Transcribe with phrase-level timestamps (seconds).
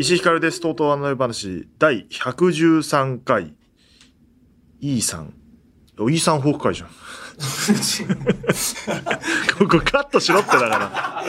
[0.00, 0.60] 石井ひかるです。
[0.60, 3.52] とうとうあの夜話第113回
[4.80, 5.34] E さん。
[6.10, 6.88] E さんフォーク会じゃん。
[9.58, 11.22] ここカットしろってだから。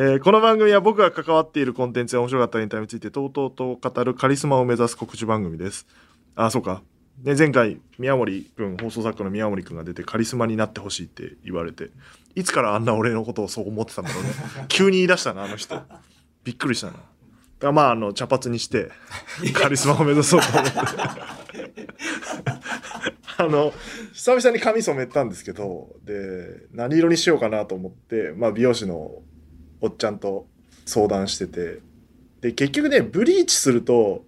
[0.00, 5.88] えーこの番組は僕が関わっているコンテンツや面白かったエンタメについてとうとうと語るカリスマを目指す告知番組です。
[6.36, 6.84] あ、そうか。
[7.24, 11.90] ね、前回、宮森くん、放送作家の宮森くんが出てカリスマになってほしいって言われて、
[12.36, 14.30] いつからあんな俺のことをそう思ってたんだろうね。
[14.70, 15.82] 急に言い出したな、あの人。
[16.44, 17.72] びっくりしたな。
[17.72, 18.92] まあ、あの、茶髪にして、
[19.52, 20.70] カリスマを目指そうと思って。
[23.36, 23.74] あの、
[24.12, 29.24] 久々に髪染めたんですけど、で、何色にしようかなと思って、まあ、美容師の
[29.80, 30.46] おっちゃんと
[30.86, 31.80] 相談してて、
[32.40, 34.24] で、結局ね、ブリーチすると、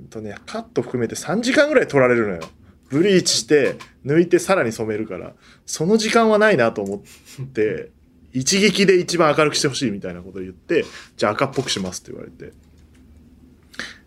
[0.00, 2.42] うんとね、カット含めて3時間ぐらい取られるのよ。
[2.88, 5.34] ブリーチして、抜いてさらに染めるから、
[5.66, 7.02] その時間はないなと思
[7.42, 7.90] って、
[8.32, 10.84] 一撃で一番明るくしてほしいみたいなことを言って、
[11.16, 12.52] じゃあ赤っぽくしますって言われて。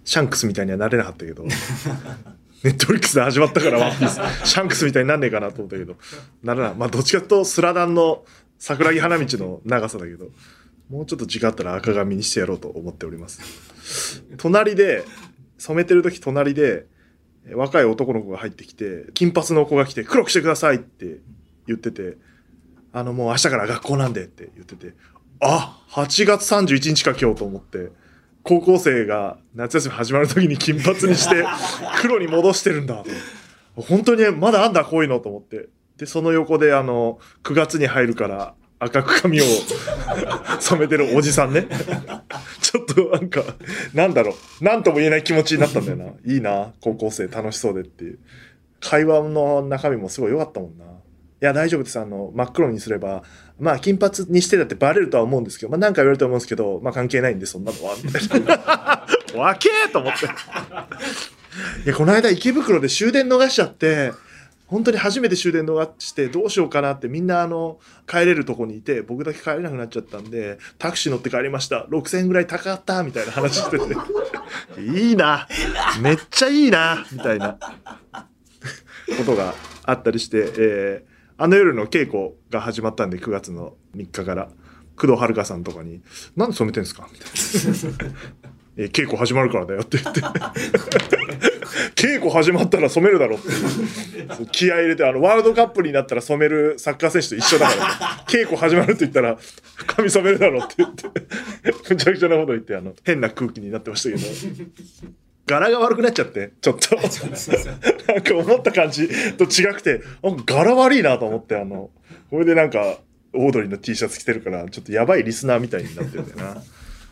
[0.04, 1.46] シャンクスみたいにはなれなかったけど、
[2.64, 4.10] ネットフリックスで始まったからワンピー
[4.44, 5.96] ス、シャンクスみたいになんねえかなと思ったけど、
[6.44, 6.76] ならない。
[6.76, 8.26] まあどっちかというとスラダンの
[8.62, 10.28] 桜木花道の長さだけど、
[10.88, 14.22] もうちょっと時間あったら赤髪にしてやろうと思っております。
[14.38, 15.04] 隣で、
[15.58, 16.86] 染めてる時隣で、
[17.54, 21.18] 若い男の子が入ってきて、金髪の子が来て、黒くしてくださいって
[21.66, 22.18] 言ってて、
[22.94, 24.94] あの、もう明日から学校なんでって言ってて、
[25.40, 27.90] あ、8月31日か今日と思って、
[28.44, 31.44] 高校生が夏休み始まる時に金髪にして、
[32.00, 33.82] 黒に戻してるんだと。
[33.82, 35.70] 本当にまだあんだこういうのと思って。
[36.02, 39.44] で、その横であの、9月に入るから赤く髪を
[40.60, 41.68] 染めてるおじさんね。
[42.60, 43.44] ちょっとなんか、
[43.94, 46.06] なんだろう、なんとも言えない気持ちになったんだよな。
[46.26, 48.18] いいな、高校生楽しそうでっていう。
[48.80, 50.86] 会話の中身もすごい良かったもんな。
[50.86, 50.90] い
[51.40, 52.00] や、大丈夫です。
[52.00, 53.22] あの、真っ黒にすれば、
[53.60, 57.96] まあ、金髪にしてだってバレるとは思うんですけど、まあ、なんか言われると思うんですけど、まあ、関係ないんで、そんなのは。
[58.04, 59.40] みたいな。
[59.40, 60.26] わけーと思って。
[60.26, 60.30] い
[61.90, 64.14] や、この間池袋で終電逃しちゃって、
[64.72, 71.86] 本当に初めて終電逃してどうしようかなってみんなあの帰れるとこにいて僕だけ帰れなくなっちゃったんでタクシー乗って帰りました。
[71.90, 73.86] 6000円ぐらい高かったみたいな話してて。
[74.82, 75.46] いいな。
[76.02, 77.06] めっちゃいいな。
[77.12, 77.58] みたいな。
[79.18, 84.50] ことがあったりして、えーあの夜の稽古が始まったんで9月の3日から。
[84.96, 86.02] 工藤遥さんとかに
[86.36, 87.30] 「なんで染めてんすか?」みたい
[88.41, 88.41] な。
[88.78, 90.22] えー稽古始まるからだよって言って。
[91.96, 93.48] 稽古始まったら染めるだろって。
[94.52, 98.26] 気合入れてあのワールドカップになったら染めるサッカー選手と一緒だから。
[98.28, 99.38] 稽古始まるって言ったら
[99.88, 101.10] 髪染めるだろって言って。
[101.90, 104.72] むちゃくちゃなこと言ってあの変な空気になってましたけど。
[105.48, 106.96] 柄が悪くなっちゃってちょっと。
[106.96, 110.02] なんか思った感じと違くて
[110.46, 111.90] 柄悪いなと思ってあの
[112.30, 113.00] これでなんか
[113.34, 116.62] オードリーの T シャツ着てるからちょっとやばいリスナーみたいになってるんだよな。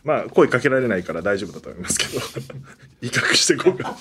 [0.09, 2.19] まあ声かけられないから大丈夫だと思いますけど。
[3.03, 3.95] 威嚇していこうか。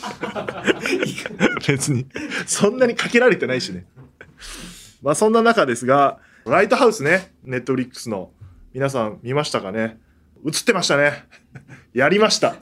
[1.69, 2.07] 別に。
[2.47, 3.85] そんなにかけられてないしね。
[5.03, 7.35] まあそんな中ですがライトハウスね。
[7.45, 8.31] ネットフリックスの。
[8.73, 9.99] 皆さん見ましたかね？
[10.47, 11.25] 映ってましたね。
[11.93, 12.57] やりました。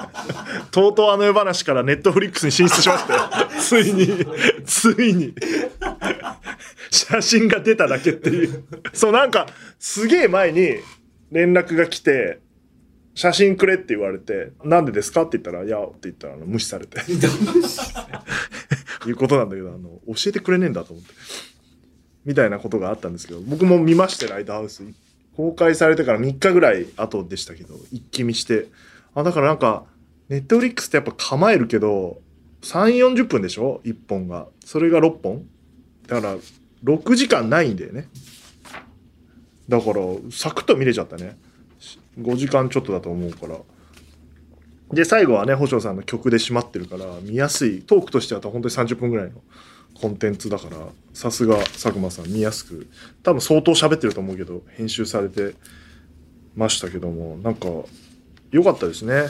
[0.72, 4.26] とうとうあの夜話からネットフリックスに進出しましたよついに。
[4.64, 5.34] ついに。
[6.90, 8.64] 写真が出ただけっていう。
[8.94, 9.48] そうなんか
[9.78, 10.76] すげえ前に
[11.30, 12.40] 連絡が来て
[13.20, 15.24] 写真くれって言われて、なんでですか？
[15.24, 16.98] って言ったら、いや、って言ったら、あの無視されて。
[19.06, 21.12] いうことなんだけど、あの、教えてくれねえんだと思って。
[22.24, 24.84] みたいなことがあったんですけど、僕も見まして、ライトハウス。
[25.36, 28.68] 公開されてから3日ぐらい後でしたけど、一気見して。
[29.14, 29.84] あ、だからなんか、
[30.30, 32.22] ネットフリックスってやっぱ構えるけど、
[32.62, 34.46] 3、40分でしょ ?1 本が。
[34.64, 35.46] それが6本？
[36.06, 36.36] だから、
[36.84, 38.08] 6時間ないんだよね。
[39.68, 41.36] だから、サクッと見れちゃったね。
[42.18, 43.56] 5時間ちょっとだと思うから。
[44.92, 49.40] で、最後はね、星野さんの曲で締まってるから、見やすい、トークとしては本当に30分ぐらいの
[49.94, 50.76] コンテンツだから、
[51.14, 52.88] さすが佐久間さん見やすく、
[53.22, 55.54] 多分相当喋ってると思うけど、編集されて
[56.56, 57.68] ましたけども、なんか、
[58.50, 59.26] 良かったですね。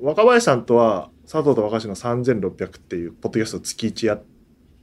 [0.00, 4.22] 若林さんとは、佐藤と若林の3600っていうポッドキャスト月1やっ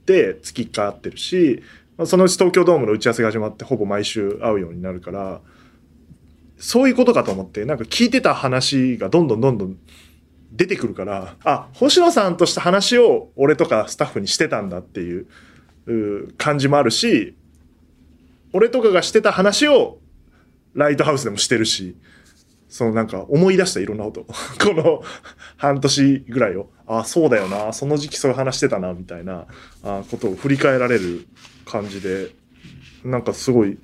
[0.05, 1.61] て、月1回会ってるし、
[2.05, 5.41] そのうち東京ドームの打ち合わせが始まって、ほぼ毎週会うようになるから、
[6.63, 9.77] そういうことかと思って、なんか聞いてた話がどんどんどんどん
[10.53, 15.27] 出てくるから、あ、星野さんとした話を俺とかスタッフにしてたんだっていう
[16.37, 17.35] 感じもあるし、
[18.53, 19.99] 俺とかがしてた話を
[20.73, 21.97] ライトハウスでもしてるし、
[22.69, 24.25] そのなんか思い出したいろんなこと。
[24.65, 25.03] この
[25.57, 29.47] 半年ぐらいを、ああ、そうだよな、その時期そういう話してたな、みたいな
[29.83, 31.27] ことを振り返られる
[31.65, 32.29] 感じで、
[33.03, 33.77] なんかすごい、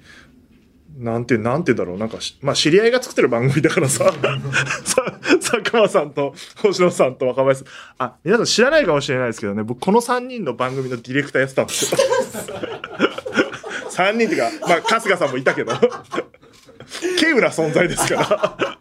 [1.00, 1.98] なんて、なんてだろう。
[1.98, 4.12] なんかまあ、知り合いが作ってる番組だからさ、
[4.84, 7.70] さ、佐久間さんと星野さんと若林さん。
[8.00, 11.98] あ、皆さん知らないかもしれないですけどね、僕この3人の番組のディレクターやってたんですよ。
[13.92, 18.78] 3人っていうか、まあ、春日さんもいたけど、稀有な存在ですから。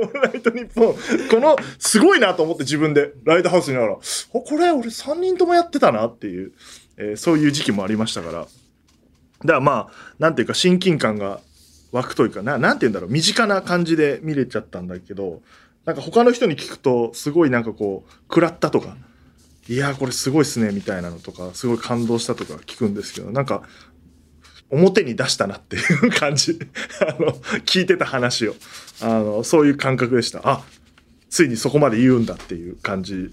[0.00, 0.94] オールナイトニッポン、
[1.28, 3.96] この、すごいなと思って自分で、ライトハウスにいながら、
[4.32, 6.52] おこれ俺3人ともやってたなっていう、
[6.98, 8.46] えーそういう時期もありましたから。
[9.46, 11.40] だからまあ、なんていうか親近感が
[11.92, 15.42] 湧くというかな、なんていうんだろう、身近な感じで見れちゃったんだけど、
[15.84, 18.96] なんか他の人に聞くと、すごいなんかこう、食らったとか、
[19.68, 23.62] いやこれすごいっすね、みたいなのとか、すごい感動したとか聞くんですけど、なんか、
[24.70, 26.58] 表に出したなっていう感じ。
[27.00, 27.32] あの、
[27.64, 28.56] 聞いてた話を。
[29.00, 30.40] あの、そういう感覚でした。
[30.42, 30.64] あ、
[31.30, 33.32] ついにそこまで言うんだっていう感じ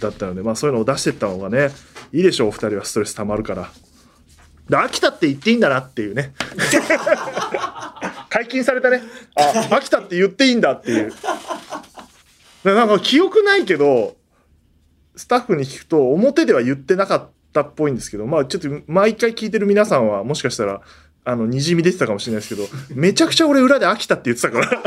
[0.00, 1.70] だったので、まあそういうのを出してった方がね、
[2.12, 3.72] いいでしょう、お二人はストレス溜まるから。
[4.70, 6.32] で、飽きたって言っていいんだなっていうね。
[8.30, 9.02] 解禁されたね。
[9.34, 11.12] あ、飽きたって言っていいんだっていう。
[12.62, 14.16] でなんか記憶ないけど、
[15.16, 20.82] スタッフに聞くと表では言ってなかったっぽいんですけど、まあちょっと毎回聞いてる皆さんはもしかしたら、
[21.24, 24.82] あの、にじみ出てたかもしれないですけど、めちゃくちゃ俺裏で飽きたって言ってたから。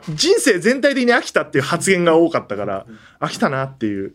[0.08, 2.86] 人生全体的に飽きたっていう発言が多かったから、
[3.20, 4.14] 飽きたなっていう、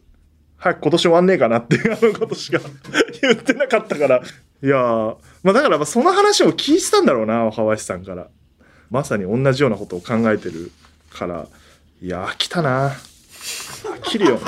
[0.63, 2.61] 早く今年終わんねえかなっていうあのことしか
[3.21, 4.17] 言ってなかったから、
[4.63, 8.29] いやー、まあだからまその話を聞いてたんだろうな、若林さんから。
[8.89, 10.71] まさに同じようなことを考えてる
[11.09, 11.47] から、
[12.01, 12.91] いや、飽きたな。
[12.91, 14.41] 飽きるよね。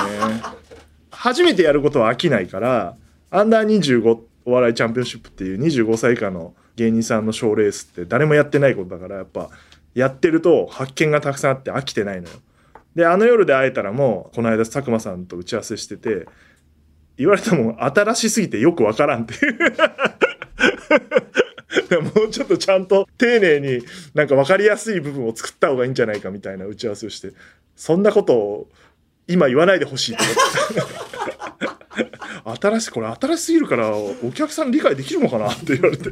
[1.10, 2.96] 初めてやることは飽きないから、
[3.30, 9.50] アンダー25お笑いチャンピオンシップっていう25歳以下の芸人さんの賞レースって誰もやってないことだから、やっぱ、
[9.94, 12.36] やってると発見がたくさんあって飽きてないのよ。
[12.96, 16.26] で、あの夜で会えたらもう、この間佐久間さんと打ち合わせしてて、
[17.18, 19.56] 言われたもん新しすぎてよくわからんっていう。
[22.16, 23.82] もうちょっとちゃんと丁寧に
[24.14, 27.32] なんか分かりやすい部分を作った方がいいんじゃないかみたいな打ち合わせをして、
[27.76, 28.68] そんなことを
[29.28, 30.46] 今言わないでほしいと思って。
[32.66, 36.10] 新しい、これ新しすぎるからお客さん理解できるのかなって言われて。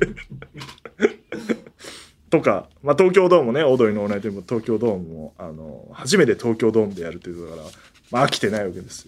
[2.35, 7.69] とか、まあ、東京ドームね、オードリーのオールナイトニッポン東京ドームも、あの、初めて東京ドームでやるっていうとだから、
[8.11, 9.07] まあ、飽きてないわけです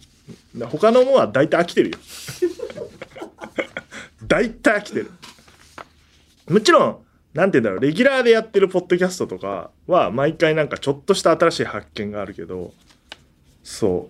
[0.54, 0.68] よ。
[0.68, 1.98] 他のものは大体飽きてるよ。
[4.28, 5.10] 大体飽きてる。
[6.48, 6.96] もちろん、
[7.34, 12.72] なんて言うんだろう、レギュラーでやってるポッドキャストとかは、毎回なんかちょっとした新しい発見があるけど、
[13.64, 14.08] そ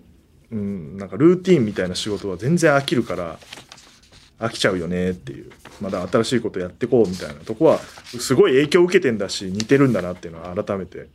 [0.51, 3.39] う、うん、なんかルーティンみたいな仕事は全然飽きるから、
[4.39, 5.51] 飽きちゃうよねっていう。
[5.81, 7.79] まだ新しいことやってこうみたいなとこは、
[8.19, 11.07] すごい影響を受けてんだし、似てるんだなっていうのは改めて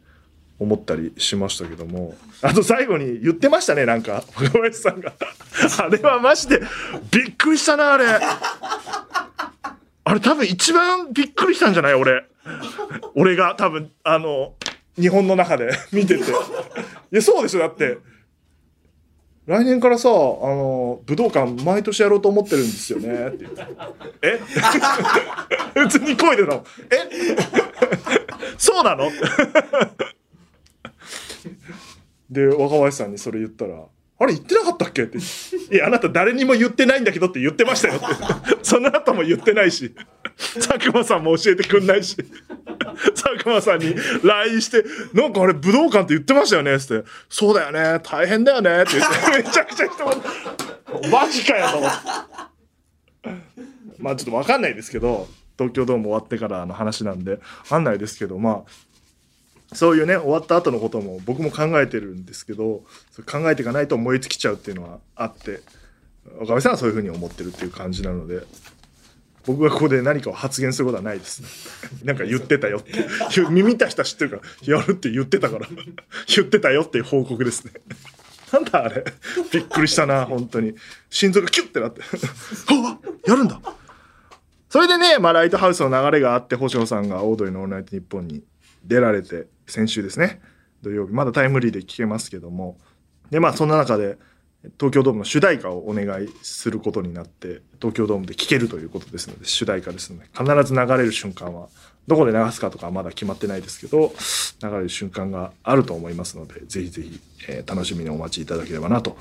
[0.59, 2.17] 思ったりしましたけども。
[2.43, 5.13] あと最後に言ってましたね、なんか、若林さんが。
[5.79, 6.61] あれはマジで、
[7.11, 8.05] びっくりしたな、あれ。
[10.05, 11.95] あれ多分一番びっくりしたんじゃない？
[11.95, 12.25] 俺。
[13.15, 14.55] 俺が多分、あの、
[14.97, 16.25] 日本の中で見てて。
[16.25, 16.27] い
[17.13, 17.99] や、そうでしょ、だって。
[19.47, 23.09] 来年からさ、あの、武道館毎年やろうと思ってるんですよね。
[23.29, 23.63] って言って
[24.23, 24.39] え？
[25.75, 26.65] 普通に声でたの。
[26.91, 27.37] え？
[28.57, 29.11] そうなの？
[32.31, 33.85] で、若林さんにそれ言ったら、
[34.19, 35.03] あれ言ってなかったっけ？
[35.05, 35.19] って。
[35.19, 38.07] いや、あなた誰にも言ってないんだけどって言ってましたよって。
[38.63, 39.95] その後も言ってないし、
[40.55, 42.17] 佐久間さんも教えてくんないし、
[43.15, 46.75] 佐久間さんに LINE して、なんかあれ武道館って言ってましたよね？
[46.75, 47.03] って。
[47.29, 50.15] そうだよね、大変だよねって言って、 めちゃくちゃ人が、
[51.11, 51.99] マジかよと思って。
[53.99, 55.29] まあちょっとわかんないですけど、
[55.59, 57.39] 東京ドーム終わってからの話なんで、わ
[57.69, 58.71] かんないですけど、まあ、
[59.75, 62.85] そういうね、終わった後のことも僕も考えてるんですけど、
[63.27, 65.61] 考えていかないと燃え尽きちゃうっていうのはあって、
[66.41, 68.43] 岡部さんはそういうふうに思ってるっていう感じなので、
[69.47, 71.49] 僕がここで何かを発言することはないですね。
[72.05, 72.93] なんか言ってたよって。
[73.51, 74.43] 耳た人は知ってるから、
[74.77, 75.67] やるって言ってたから、
[76.29, 77.73] 言ってたよっていう報告ですね。
[78.53, 79.05] なんだあれ。
[79.53, 80.75] びっくりしたな、本当に。
[81.11, 82.03] 心臓がキュッてなって。
[82.03, 83.61] あやるんだ
[84.69, 88.45] それでね、まあ、ライトハウスの流れがあって、星野さんがオードリーのオールナイトニッポンに
[88.85, 90.41] 出られて、先週ですね、
[90.83, 92.79] 土曜日、まだタイムリーで聞けますけども、
[93.31, 94.19] で、まあ、そんな中で、
[94.79, 101.69] 東京ドームの主題歌をお願いすることになって、東京ドームで聴けるということですので、主題歌ですので、必ず流れる瞬間は、
[102.07, 104.13] どこで流すかとかはまだ決まってないですけど、
[104.63, 109.17] 流れる瞬間があると思いますので、ぜひぜひ、えー楽しみにお待ちいただければなと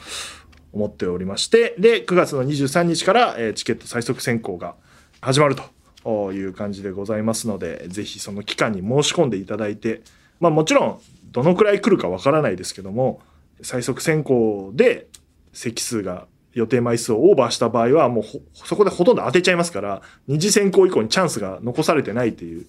[0.74, 4.75] 思っておりまして、で、9月の23日から、えーチケット最速選考が
[5.22, 5.63] 始まると
[6.03, 10.01] という感じでございますので、ぜひその期間に申し込んでいただいて、
[10.39, 13.22] まあもちろん、どのくらい来るかわからないですけども、
[13.62, 15.08] 最速選考で
[15.53, 22.65] 席数が予定枚数をオーバーした場合はもうそこでほとんど当てちゃいますから二次選考以降にチャンスが残されてないっていう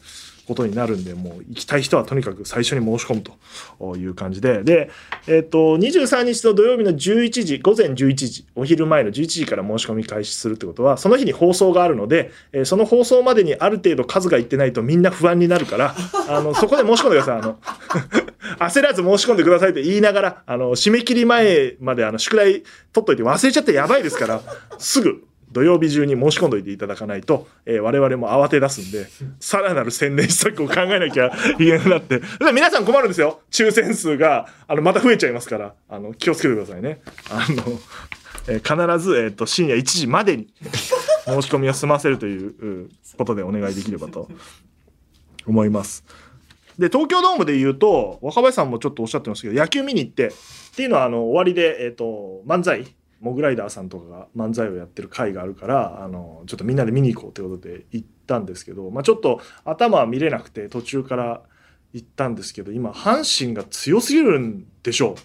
[0.46, 4.90] ことになるんで、もう行きたい人はとにかく最初に申し込むという感じで、で、
[5.26, 15.94] えっ、ー、と、23日の土曜日の11時、午前11時、お昼前の11時から申し込み開始するってことは、その日に放送があるので、えー、その放送までにある程度数がいってないとみんな不安になるから、
[16.28, 17.38] あの、 そこで申し込んでください。
[17.38, 17.58] あの、
[18.58, 24.42] 焦らず申し込んでくださいって言いながら、あの、締め切り前まであの、宿題取っといて忘れちゃってやばいですから、
[24.78, 29.06] すぐ土曜日中に申し込んどいていただかないと、えー、我々も慌て出すんで、
[29.40, 32.20] さらなる宣伝施策を考えなきゃ いけなくなって、
[32.52, 33.40] 皆さん困るんですよ。
[33.50, 37.00] 抽選数が、あの、また増えちゃいますから、あの、気をつけてくださいね。
[37.30, 37.78] あの、
[38.48, 40.48] えー、必ず、えっ、ー、と、深夜1時までに
[41.24, 44.28] 申し込みを済ませるということでお願いできればと
[45.46, 46.04] 思います。
[46.78, 50.30] で、東京ドームで言うと、若林さんもちょっとおっしゃってましたけど、野球見に行って、っ
[50.74, 52.86] ていうのは、あの、終わりで、えっ、ー、と、漫才、
[53.22, 61.42] モグライダーさんとかが漫才をやってる回があるからあのちょっとみんなで見に行こうということで行ったんですけど、まあ、ちょっと頭は見れなくて途中から
[61.92, 65.16] 行ったんですけど今阪神が強すぎるんでしょ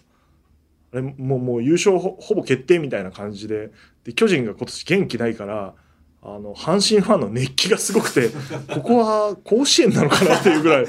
[0.93, 3.71] うあれもうもう優勝ほぼ決定みたいな感じで
[4.03, 5.73] で巨人が今年元気ないから
[6.21, 8.29] あの阪神ファンの熱気がすごくて
[8.71, 10.87] ここは甲子園なのかなっていうぐらい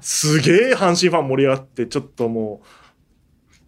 [0.00, 2.87] すげえ阪神ファン盛り上がってちょっともう。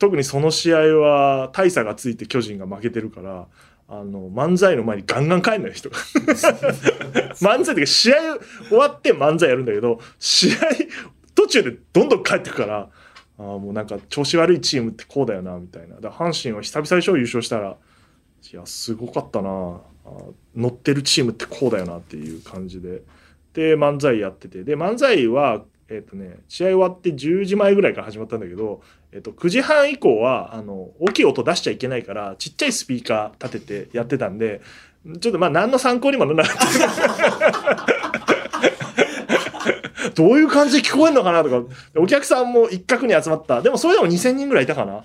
[0.01, 3.47] 特にその試合は大差がついて巨人が負けてるから
[3.87, 5.97] あの漫才の前にガンガン帰んない人が。
[7.43, 8.17] 漫才っていうか試合
[8.69, 10.57] 終わって漫才やるんだけど試合
[11.35, 12.89] 途中でどんどん帰ってくから
[13.39, 16.01] あもうなんか調子悪いチームってこうだよなみたいな。
[16.01, 17.77] だ阪神は久々でしょ優勝したら
[18.53, 19.81] いやすごかったな
[20.57, 23.03] 乗ってるチームってこうだよなっていう感じで。
[23.53, 24.65] で漫才やってて。
[24.65, 28.83] で漫才はえっ、とね試合終わって10時前ぐらいから始まったんだけど
[29.13, 34.61] えっと、9時半以降は、あの、大きい音出しちゃいけないから、ちっちゃいスピーカー立ててやってたんで、
[35.21, 36.69] ちょっとまあ何の参考にもならなかっ
[40.07, 40.11] た。
[40.15, 41.63] どういう感じで聞こえるのかなとか、
[41.97, 43.63] お客さんも一角に集まった。
[43.63, 45.05] でもそれでも2000人ぐらいいたかな。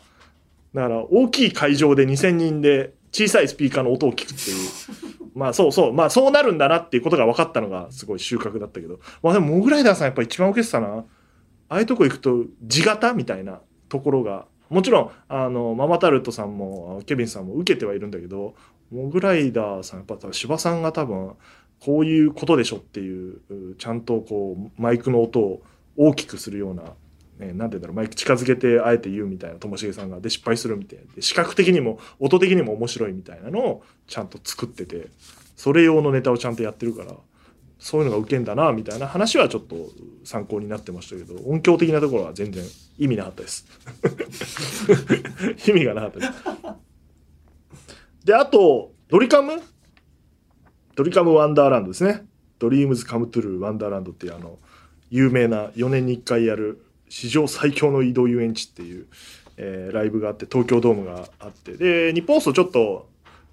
[0.73, 5.24] だから大きい会場で2000人で小さいスピーカーの音を聞くっていう。
[5.35, 5.93] まあそうそう。
[5.93, 8.99] まあそうなるんだなっていうことが分かったのがすごい収穫だったけど。
[9.21, 10.87] まあでもモグライダーさんやっぱ一番受けてたな。
[11.67, 13.59] ああいうとこ行くと地型みたいな。
[13.89, 18.55] ところがもちろんあのママタルトさんもケビンさんも受けてはいるんだけど
[18.91, 21.33] モグライダーさんやっぱ芝さんが多分
[21.79, 25.61] こういうことでしょっていうちゃんとこうマイクの音を
[25.97, 26.83] 大きくするような、
[27.39, 31.21] ね、なんて言うんだろうマイク近づけてあえて言うみたいなともしげさんがで失敗するみたいな。
[31.21, 35.07] 視覚的にも音的にも面白いみたいなのをちゃんと作ってて
[35.57, 37.13] それ用のネタをちゃんとやってるから
[37.77, 39.75] そういうのが受けんだなみたいな話はちょっと
[40.23, 42.63] 参考になってましたけど音響的なところは全然
[42.97, 43.65] 意味なかったです。
[45.67, 46.31] 意味がなかったです。
[48.23, 49.61] であとドリカム？
[50.95, 52.25] ドリカムワンダーランドですね。
[52.57, 54.57] ドリームズカムトゥルーワンダーランドっていうあの
[55.09, 59.07] 有名な4年に1回やる史上最強の移動遊園地っていう、
[59.57, 61.73] えー、ライブがあって東京ドームがあって。
[61.73, 63.07] で日本放送ちょっと、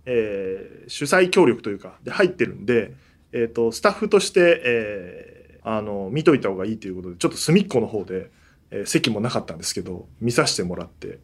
[0.06, 2.94] えー、主催協力というかで入ってるんで
[3.32, 8.30] えーと、スタッフとして、えー、あの見といた方がいいということでちょっと隅っこの方で、
[8.70, 11.18] えー、席もなかったんですけど見させてもらって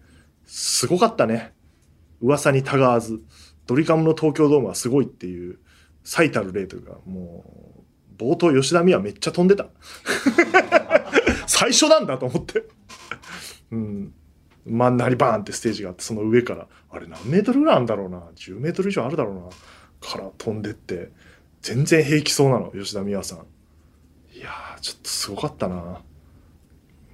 [0.46, 1.52] すごかったね。
[2.20, 3.20] 噂にたがわず
[3.66, 5.58] ドリカムの東京ドームはすごいっていう
[6.02, 7.44] 最たる例というかも
[8.18, 9.66] う冒頭吉田美和めっちゃ飛んでた。
[11.48, 12.64] 最初なんだと思って。
[13.72, 14.14] うん。
[14.66, 16.68] 真ん中にバーンってステージがあってその上から。
[16.90, 18.18] あれ何メートルぐらいあるんだろうな。
[18.36, 19.42] 10メートル以上あるだろうな。
[20.08, 21.10] から飛んでって。
[21.62, 22.70] 全然平気そうなの。
[22.70, 23.38] 吉田美和さん。
[24.36, 24.50] いや
[24.80, 26.00] ちょっとすごかったな。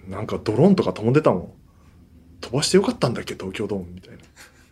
[0.09, 1.53] なんかドローンとか飛んでたもん。
[2.41, 3.35] 飛ばしてよかったんだっけ？
[3.35, 4.19] 東京ドームみたいな。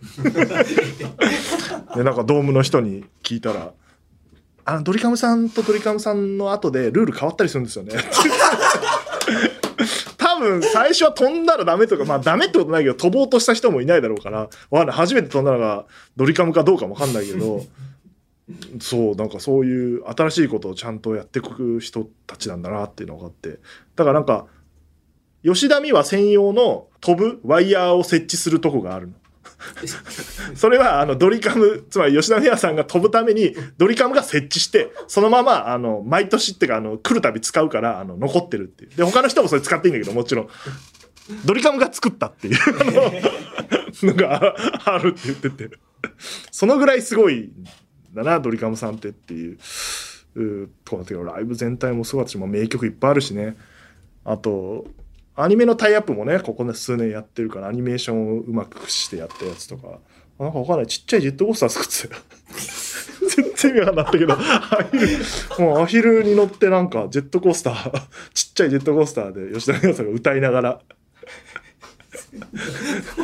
[1.95, 3.73] でなんかドームの人に聞いたら
[4.67, 7.95] 「あのドリカムさんとドリカムさんの後でルール変わったりするんですよね」
[10.17, 15.87] 多分最初は飛んだらダメとかまあダメってことないけど飛ぼうとした人もいないだろうからわか初めて飛んだのが
[16.17, 17.63] ドリカムかどうかもわかんないけど
[18.81, 23.59] そうなんかそういう新しいことをちゃんとやってく人たちなんだなっていうのがあって
[23.97, 24.47] だからなんか
[25.45, 29.15] 吉田美和専用の飛ぶワイヤーを設置するとこがあるの。
[30.55, 38.91] それはあのドリカムつまり吉田美和さんが飛ぶためにドリカムが設置してそのままあの毎年っていうかあの来るたび使うからあの残ってるっていう。
[38.91, 40.49] で他の人もそれ使っていいんだけどもちろん。
[41.45, 42.57] ドリカムが作ったっていう
[44.07, 45.71] のがあるって言ってて。
[46.51, 47.65] そのぐらいすごいん
[48.13, 49.59] だなドリカムさんってっていう。
[50.85, 53.57] とかだけどライブ全体もすごかったし、名曲いっぱいあるしね。
[54.25, 54.87] あと
[55.35, 59.99] アニメのタイアップもねここね数年やってるからアニメーションをうまくしてやったやつとか。
[60.39, 62.23] なんかわかんないちっちゃいジェットコースター作ってたよ。
[63.55, 64.37] 全然意味わかんなかったけどア
[64.91, 68.03] ヒルもうアヒルに乗ってなんかジェットコースター
[68.35, 70.81] ちっちゃいジェットコースターで吉田美和さんが歌いながら。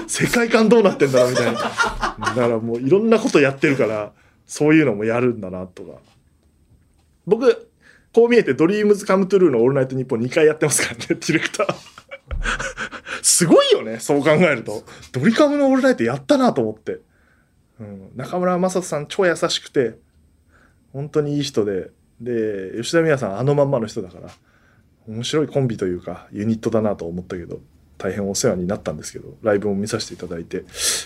[0.06, 1.52] 世界観どうなってんだろうみたいな。
[1.52, 4.12] だからもういろんなことやってるから
[4.46, 5.98] そういうのもやるんだなとか。
[7.26, 7.68] 僕
[8.12, 11.97] こう見えて「DREAMS COME TRUE のオールナイトニッポン」2回やってますからねディレクター。
[13.38, 14.82] すごいよねそう考えると。
[15.12, 16.98] ドリカムのオールナイトやったなと思って、
[17.78, 19.96] うん、中村正人さん超優しくて
[20.92, 21.90] 本当にいい人で。
[22.20, 24.28] で吉田美和さんあのまんまの人だから。
[25.06, 27.60] 面白いコンビというかユニットだなと思ったけど
[27.96, 30.64] 大変お世話になったんですけどライブも見させていただいて。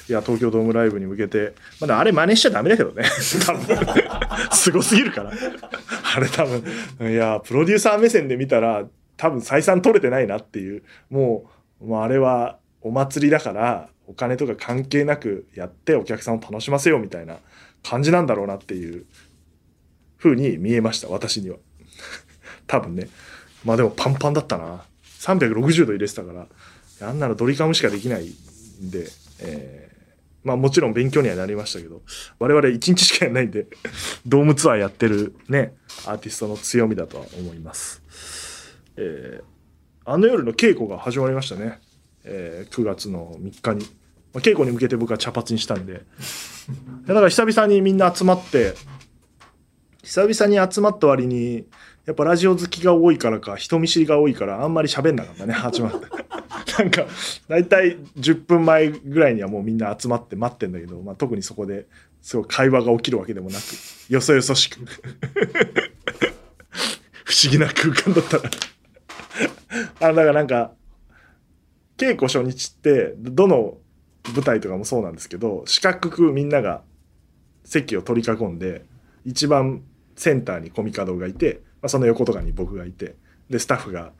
[0.08, 3.04] いや東京ドームライブに向けてまだあれ真似しちゃダメだけどね。
[3.44, 3.76] 多分。
[4.52, 5.32] すごすぎるから。
[6.16, 7.12] あれ多分。
[7.12, 8.86] いやプロデューサー目線で見たら
[9.18, 10.82] 多分採算取れてないなっていう。
[11.10, 17.38] もうもうあれはお祭りだからお金とか関係なくやってお客さんを楽しませようみたいな
[17.82, 19.06] 感じなんだろうなっていう
[20.18, 21.56] 風に見えました私には。
[22.66, 23.08] 多分ね。
[23.64, 24.84] まあでもパンパンだったな。
[25.20, 26.46] 360度入れてたから。
[27.00, 29.08] あんなのドリカムしかできないんで、
[29.40, 32.02] えー、まあもちろん勉強にはなりましたけど、
[32.38, 33.66] 我々1日しかやらないんで、
[34.26, 35.74] ドームツアーやってるね、
[36.06, 38.02] アーティストの強みだとは思います。
[38.96, 39.51] えー、
[40.04, 41.80] あの夜の稽古が始まりましたね。
[42.24, 43.86] えー、9月の3日に。
[44.32, 46.02] まあ、稽古に向けて僕は茶髪にしたんで。
[47.06, 48.74] だから久々にみんな集まって、
[50.02, 51.66] 久々に集まった割に、
[52.04, 56.06] やっぱラジオ好きが多いからか、人見知りが多いから、あんまり喋んなかったね、始まって。
[56.78, 57.06] なんか、
[57.48, 61.86] 大体10分前ぐらいにはもうみんな集まって待ってんだけど、まあ、特にそこで
[62.22, 63.62] すごい会話が起きるわけでもなく、
[64.08, 64.80] よそよそしく
[67.24, 68.50] 不思議な空間だったら
[70.00, 70.72] あだからなんか、
[71.96, 73.78] 稽古初日って、どの
[74.34, 76.82] 舞台とかもそうなんですけど、四角くみんなが
[77.64, 78.84] 席を取り囲んで、
[79.24, 79.82] 一番
[80.16, 83.16] センターにコミカドがいて、まあ、その横とかに僕がいて、
[83.50, 84.12] で、スタッフが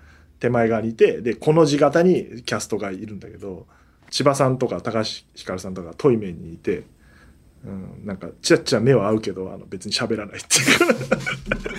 [0.43, 3.69] 手前側にいてでこの字型にキャストがいるんだけど
[4.11, 6.83] 千葉さんとか高橋ひかるさんとかトイメンにいて、
[7.65, 10.67] うん、なんかちらちら目は合うけどあの別に喋らないっていう。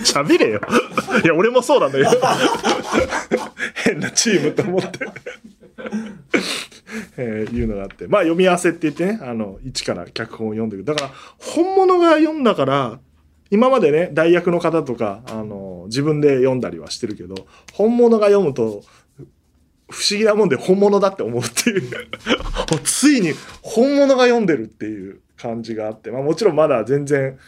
[0.04, 0.60] 喋れよ。
[1.22, 2.10] いや俺もそうなんだよ。
[3.84, 4.98] 変なチームと思って。
[7.16, 8.06] えー、いうのがあって。
[8.06, 10.84] まあ読み合わせって言ってねあの一から脚本を読んでる。
[10.84, 12.98] だから本物が読んだから
[13.50, 17.34] 今までね代役の方とかあの自分で読んだりはしてるけど
[17.72, 18.82] 本物が読むと
[19.88, 21.90] 不思議なもんで本物だって思うっていう
[22.82, 27.38] ついに本物が読んでるっていう感じがあって、まあ、もちろんまだ全然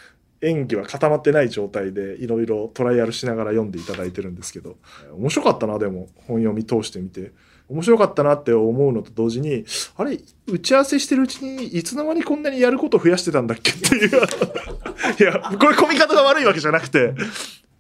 [0.42, 4.76] 演技は固まってない状態でいろいろトライアルしながら読んでいただいてるんですけど
[5.16, 7.32] 面白かったなでも本読み通してみて。
[7.68, 9.64] 面白かったなって思うのと同時に
[9.96, 13.72] あれ打ち合わせしてるうちにいつの間にこんなにやること増やしてたんだっけ？
[13.72, 14.08] っていう。
[14.08, 17.14] いやこれ込み方が悪いわけじゃなくて。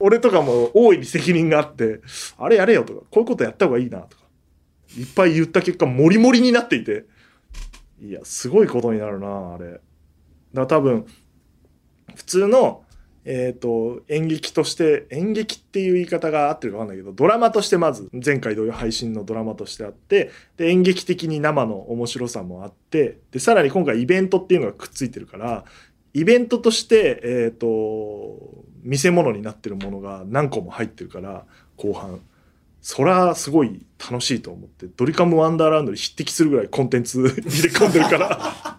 [0.00, 2.00] 俺とかも大いに責任があって
[2.36, 4.24] あれやれよとかこういうことやった方がいいなとか
[4.98, 7.04] いっぱい言った結果モリモリになっていて。
[8.02, 9.80] いやすごいことになるなあれ。
[10.56, 11.06] だ多分
[12.14, 12.82] 普通の
[13.28, 25.64] え、ー、と、演劇として、演劇っていう言い方が合ってるかわかんないけど、ドラマとしてまず、前回同様配信のドラマとしてあって、で、演劇的に生の面白さもあって、で、さらに今回イベントっていうのがくっついてるから、
[26.14, 32.20] イベントとして、え、ー、と、見せ物になってるものが何個も入ってるから、後半。
[32.80, 37.40] そらすごい楽しいと思って、ドリカムワンダーランドに匹敵するぐらいコンテンツ 入れ
[37.70, 38.78] 込んでるから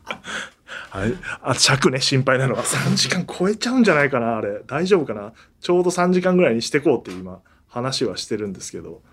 [0.98, 4.62] あれ、あ、尺ね、心配なのは3時間超えちゃうんじゃないかな、あれ。
[4.66, 5.34] 大丈夫かな。
[5.62, 9.04] ちょうど3時間ぐらいにしてこうって今、話はしてるんですけど。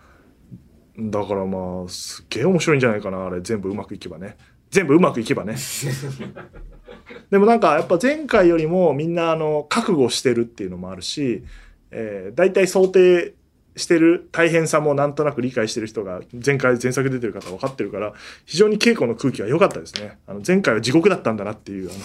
[0.98, 3.42] だからまあ、すっげえ面白いんじゃないかな、あれ。
[3.42, 4.38] 全部うまくいけばね。
[4.70, 5.56] 全部うまくいけばね。
[7.30, 11.44] でもなんか、やっぱ前回よりもみんな、あの、覚悟してるっていうのもあるし、
[11.90, 13.34] えー、大体想定
[13.76, 18.12] してる大変さもなんとなく理解してる人が前回前作出てる方分かってるから
[18.44, 20.18] 非常に稽古の空気は良かったですね。
[20.26, 22.00] あの前回は地獄だったんだなっていうあの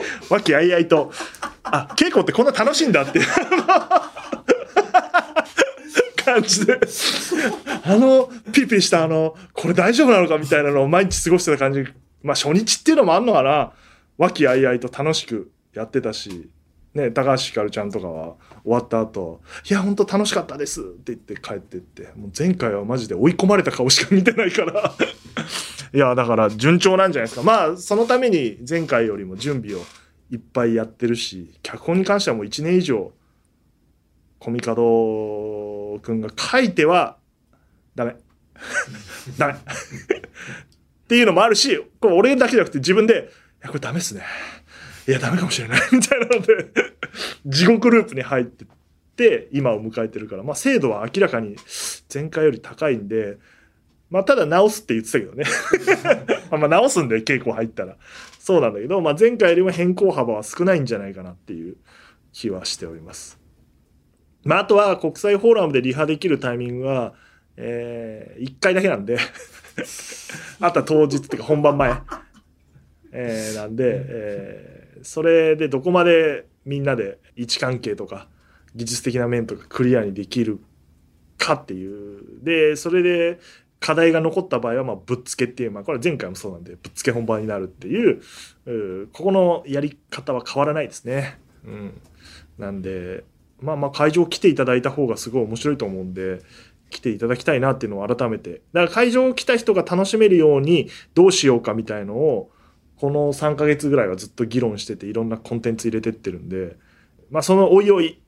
[0.30, 1.12] 和気あいあいと
[1.62, 3.26] あ稽古ってこんな楽しいんだっていう
[6.24, 6.78] 感じで
[7.84, 11.84] あのピリピリしたあのこれ大丈夫なのかみたいなのを毎日過ごしてた感じ。
[12.22, 13.72] まあ初日っていうのもあんのかな。
[14.16, 16.48] 和気あいあいと楽しくやってたし
[16.94, 24.94] ね、高橋ひかるちゃんとかは終わった後いや本当楽しかったです」って言って帰ってってもう前回はマジで追い込まれた顔しか見てないから。
[25.94, 27.42] いやだから順調なんじゃないですか。
[27.42, 29.82] まあそのために前回よりも準備を
[30.30, 33.12] いっぱいやってるし脚本に関してはもう1年以上
[34.38, 37.16] コミカドくんが書いては
[37.94, 38.16] ダメ。
[39.38, 39.52] ダメ。
[39.54, 39.56] っ
[41.08, 44.22] ていうのもあるしこれ俺だけじゃなくて自分で「いやこれダメっすね。
[45.08, 46.70] いやダメかもしれない」 みたいなので
[47.46, 48.68] 地獄ループに入ってっ
[49.16, 50.44] て今を迎えてるから。
[50.44, 51.56] まあ精度は明らかに
[52.12, 53.38] 前回より高いんで
[54.10, 55.44] まあただ直すって言ってたけどね。
[56.52, 57.96] まあ直すんで稽古入ったら。
[58.48, 61.76] そうなんだけど、まあ、前回よりも変更幅は少ないんじゃないかなっていう
[62.32, 63.38] 気はしております。
[64.42, 67.12] まあ、あとは国際フォーラムでリハできるタイミングは、
[67.58, 69.18] えー、1回だけなんで。
[70.60, 71.94] あとは当日っていうか本番前、
[73.12, 78.28] えー、なんで、えー、それでどこまでみんなで位置関係とか
[78.74, 80.60] 技術的な面とかクリアにできる
[81.36, 82.44] かっていう。
[82.44, 83.40] でそれで
[83.80, 88.20] 課題が残った場合はまあぶっつけっていう、まあ、これ前回もそうなんでぶっつけ本番になるっていう。
[88.66, 91.38] うここのやり方は変わらないですね。
[91.64, 92.00] うん、
[92.58, 93.24] なんで
[93.60, 96.40] まあまあ会場来ていただいた方がすごい面白いと思うんで
[96.90, 98.62] 来ていただきたいなっていうのを改めて。
[98.72, 102.50] だから会場来た人が楽しめるようにどうしようかみたいのを
[102.98, 106.76] この3ヶ月ぐらいはずっと議論してていろんなコンテンツ入れてってるんで
[107.30, 108.20] まあそのおいおい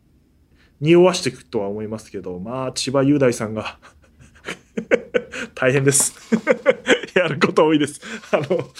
[0.81, 3.79] 匂わしていくとは思いますけどまあ千葉雄大さんが
[5.55, 6.15] 大変です。
[7.15, 8.01] やること多いです。
[8.33, 8.71] あの、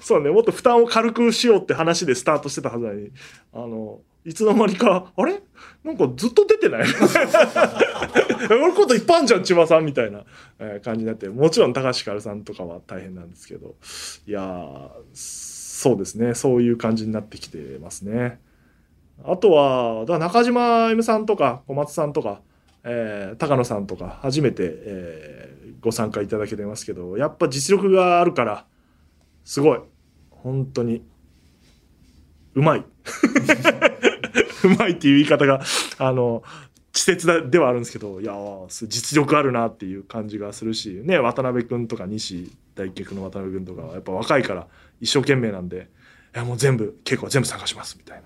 [0.00, 3.10] そうね、もっと負担を軽くしようって話でスタートしてたはずなのに、
[3.52, 5.42] あの、いつの間にか、あれ？
[5.82, 6.80] なんかずっと出てない？
[6.80, 6.86] や
[8.48, 10.24] ることいっぱいあるじゃん、千葉さんみたいな、
[10.80, 13.74] 感じになって、もちろん高橋ひかるさんとかは大変なんですけど、
[14.26, 18.40] いや、そうですね、そういう感じになってきてますね。
[19.24, 22.40] あとは、だ中島 M さんとか小松さんとか、
[22.84, 28.66] えー、高野さんとか初めて、えー、ご参加いただけてますけどやっぱ実力があるから
[29.44, 29.80] すごい。
[30.30, 31.04] 本当に
[32.54, 32.84] うまい。
[34.64, 35.62] うまいっていう言い方が
[35.98, 36.42] あの
[36.94, 38.34] 稚拙ではあるんですけどいや
[38.68, 44.66] 実力あるなっていう感じがするしね渡辺君とか西大脚の渡辺君とかはやっぱ若いから
[45.00, 45.88] 一生懸命なんで
[46.34, 48.24] いやもう全部稽古は全部参加しますみたいな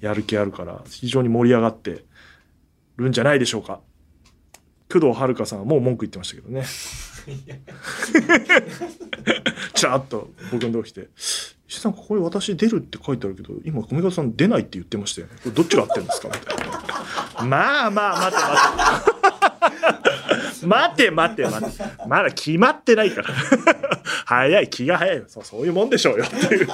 [0.00, 2.04] やる気あるから非常に盛り上がって
[2.96, 3.80] るんじゃないでしょうか。
[4.92, 6.64] 工藤遥さんはもう文句言ってましたけどね。
[9.74, 11.08] ちらっと僕のとこ来て
[11.70, 15.34] 「石さんここに私出るって書いてあるけど今小宮さん出ないって言ってましたよね。
[15.36, 18.42] これどっちが合ってるんですか?」みたいな「まあまあ待て
[20.66, 20.66] 待て。
[20.66, 21.84] 待て待て待て。
[22.08, 23.28] まだ決まってないから。
[24.26, 25.24] 早い気が早い。
[25.28, 26.68] そうそういうもんでしょうよ」っていう。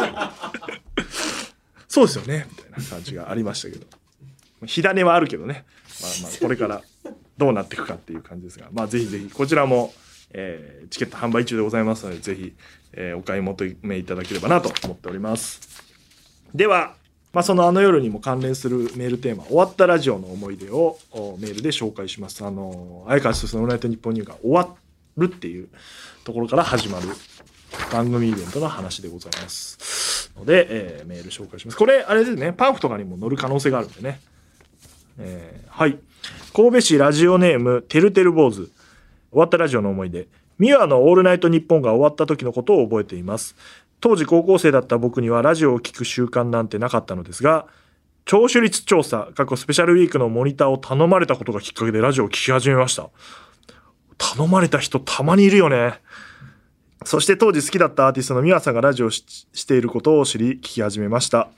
[1.89, 2.47] そうですよね。
[2.51, 3.87] みたいな感じがありましたけど。
[4.65, 5.67] 火種はあるけどね。
[6.01, 6.81] まあまあこれから
[7.37, 9.93] どうなっていくかっていう感じですが、まあ、ぜひぜひこちらも、
[10.33, 12.55] えー、チケット販売中でございますのでぜひ、
[12.97, 15.85] えー、お買い求めいただければなと思っております
[16.55, 16.95] では、
[17.33, 20.99] まあ、そのあの夜にも関連するメールテーマ終わったラジオの思い出を
[21.39, 24.75] メールで紹介しますあの相川進の「オールナイトニッポンニュー」が終わ
[25.17, 25.69] るっていう
[26.25, 27.09] ところから始まる
[27.93, 34.21] 番組イベントの話でございますので、えー、メール紹介しますこれあれですねパンフとかにも載る可能性があるんでね
[35.19, 35.99] えー、はい。
[36.55, 38.55] 神戸市ラジオネーム、てるてる坊主。
[38.55, 38.71] 終
[39.33, 40.29] わったラジオの思い出。
[40.59, 43.57] ミワのオールナイトニッポンが終わった時のことを覚えています。
[44.01, 47.67] 当時高校生だった僕にはラジオを聴く習慣なんてなかったのですが、
[48.25, 53.09] 聴取率調査、過去スペシャルウィークのモニターを頼まれたことがきっかけでラジオを聴き始めました。
[54.19, 56.01] 頼まれた人たまにいるよね。
[57.05, 61.49] そして当時好きだったアーティストのミワさんがラジオをしていることを知り聞き始めました。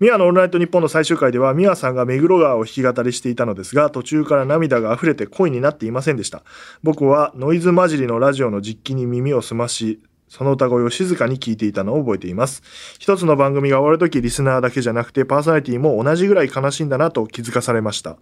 [0.00, 6.42] ミワのオールナイトニッポンの最終回ではミワさんが目黒川を弾き語りしていたのですが途中から涙が溢れて恋になっていませんでした。
[6.82, 12.62] 僕はノイズ混じりのラジオの実機に耳を澄ましその歌声を静かに聞いていたのを覚えています。
[12.98, 18.16] 一つの番組が終わるときリスナーだけじゃなくてパーソナリティも同じぐらい悲しいんだなと気づかされました。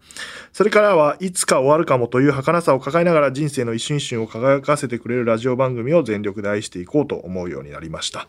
[0.52, 8.28] それからはいつか終わるかもという儚さを抱えながら人生の一瞬一瞬を輝かせてくれるラジオ番組を全力で愛していこうと思うようになりました。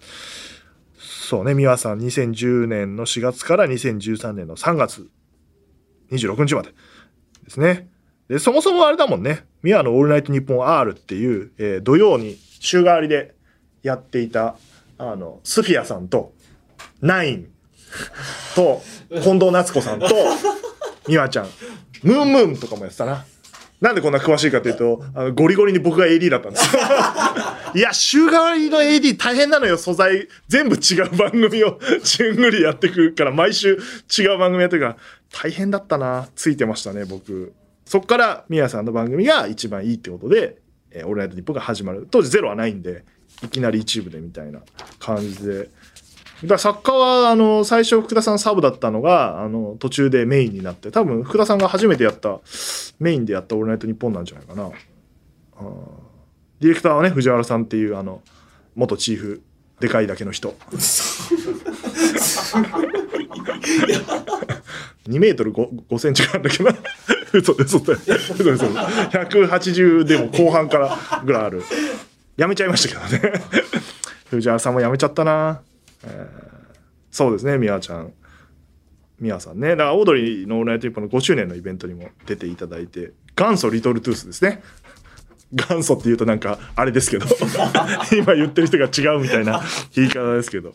[0.98, 5.10] そうね、美和さん2010年の4月から2013年の3月
[6.12, 6.70] 26日まで
[7.44, 7.90] ですね。
[8.28, 9.46] で、そもそもあれだもんね。
[9.62, 13.36] ミワのオールナイトニッポン R っていう、えー、土曜に週替わりで
[13.84, 14.56] やっていた、
[14.98, 16.34] あの、スフィアさんと、
[17.02, 17.48] ナイン
[18.56, 18.82] と、
[19.22, 20.08] 近藤夏子さんと、
[21.08, 21.50] ミワちゃん、
[22.02, 23.26] ムーンムーンとかもやってたな。
[23.82, 26.82] なんでこんな詳しいかというと、あのゴリゴリに僕が AD だったんですよ。
[27.76, 30.30] いや、週替わりの AD 大変なのよ、素材。
[30.48, 33.78] 全部違う番組を順繰りやってくから、毎週
[34.18, 34.98] 違う番組やってくから、
[35.34, 36.30] 大変だったな。
[36.34, 37.52] ついてましたね、僕。
[37.86, 40.60] そっから、ミヤさんの番組が一番いいってことで、
[40.92, 42.08] えー、オールナイトニッポンが始まる。
[42.10, 43.04] 当時ゼロはないんで、
[43.44, 44.62] いきなり一部でみたいな
[45.00, 45.70] 感じで。
[46.46, 52.40] だ作家は、あの、最初福田さんサブだったのが、あの、途中でメインになって、多分福田さんが初めてやった、
[53.00, 54.70] メインでやったオールナイトニッポンなんじゃないかな。
[56.60, 58.22] ディレクターはね、藤原さんっていう、あの、
[58.76, 59.42] 元チーフ、
[59.80, 60.56] でかいだけの人。
[65.08, 66.70] 2メートル 5, 5センチぐらいあるんだけど。
[67.34, 67.94] 嘘で嘘で。
[67.94, 68.74] 嘘で嘘で。
[68.80, 71.64] 180でも後半からぐらいある。
[72.38, 73.42] やめちゃいましたけどね。
[74.30, 75.62] 藤原さんもやめちゃったな。
[76.06, 76.66] えー、
[77.12, 78.14] そうですね、みやちゃん。
[79.20, 79.70] みやさんね。
[79.70, 84.62] だからオードリーのオールナイトニッポンの5周年のイベントにも出ていただいて、元祖リトルトゥースですね。
[85.54, 87.28] 元祖って言うとなんかあれですけど
[88.18, 89.62] 今言ってる人が違うみたいな
[89.94, 90.72] 言い方ですけど。
[90.72, 90.74] っ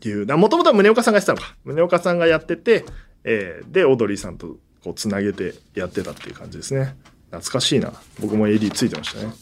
[0.00, 0.26] ていう。
[0.36, 1.56] もともとは宗岡さんがしてたのか。
[1.64, 2.84] 宗岡さんがやってて、
[3.24, 6.96] えー、で、オードリーさんとこうつなげてやってたっていう感じですね。
[7.30, 7.92] 懐かしいな。
[8.20, 9.32] 僕も AD ついてましたね。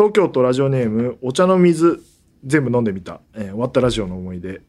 [0.00, 2.02] 東京都ラジオネーム、お茶の水
[2.42, 4.62] 全部飲んでみた、えー、終わったラジオの思い出。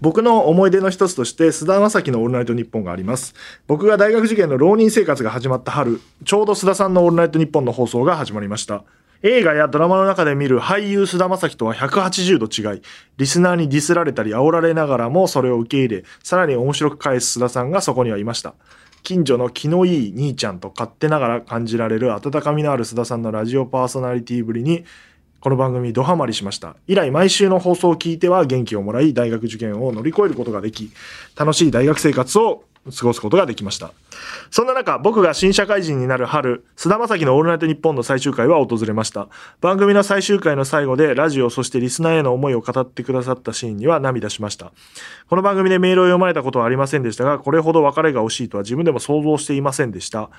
[0.00, 3.36] 僕の思い出の一つとして、菅田将暉のオールナイトニッポンがあります。
[3.68, 8.82] 僕が大学受験の浪人生活が始まった春、ちょうど須田さんのオールナイトニッポンの放送が始まりました。
[9.22, 12.82] 映画やドラマの中で見る俳優菅田将暉とは180度違い、
[13.16, 18.54] リスナーにディスられたり煽られながらもそれを受け入れ、さらに面白く返す須田さんがそこにはいました。
[19.04, 24.84] 近所の気のいい兄ちゃんと勝手ながら感じられる温かみのある須田さんのラジオパーソナリティぶりに、
[25.40, 26.74] この番組ドハマりしました。
[26.86, 30.90] 以来毎週の放送を聞いては元気をもらい、大学受験を乗り越えることができ、
[31.36, 33.92] 楽しい大学生活を過ごすことができました。
[34.50, 39.28] そんな中、僕が新社会人になる春、菅田将暉のオールナイトニッポンの最終回は訪れました。
[39.60, 44.72] 番組の最終回の最後で、ラジオ、そしてリスナーへの思いを語ってくださったシーンには涙しました。
[45.28, 50.30] この番組でメールを読まれたことはありませんでしたが、これほど別れが惜しいとは自分でも想像していませんでした。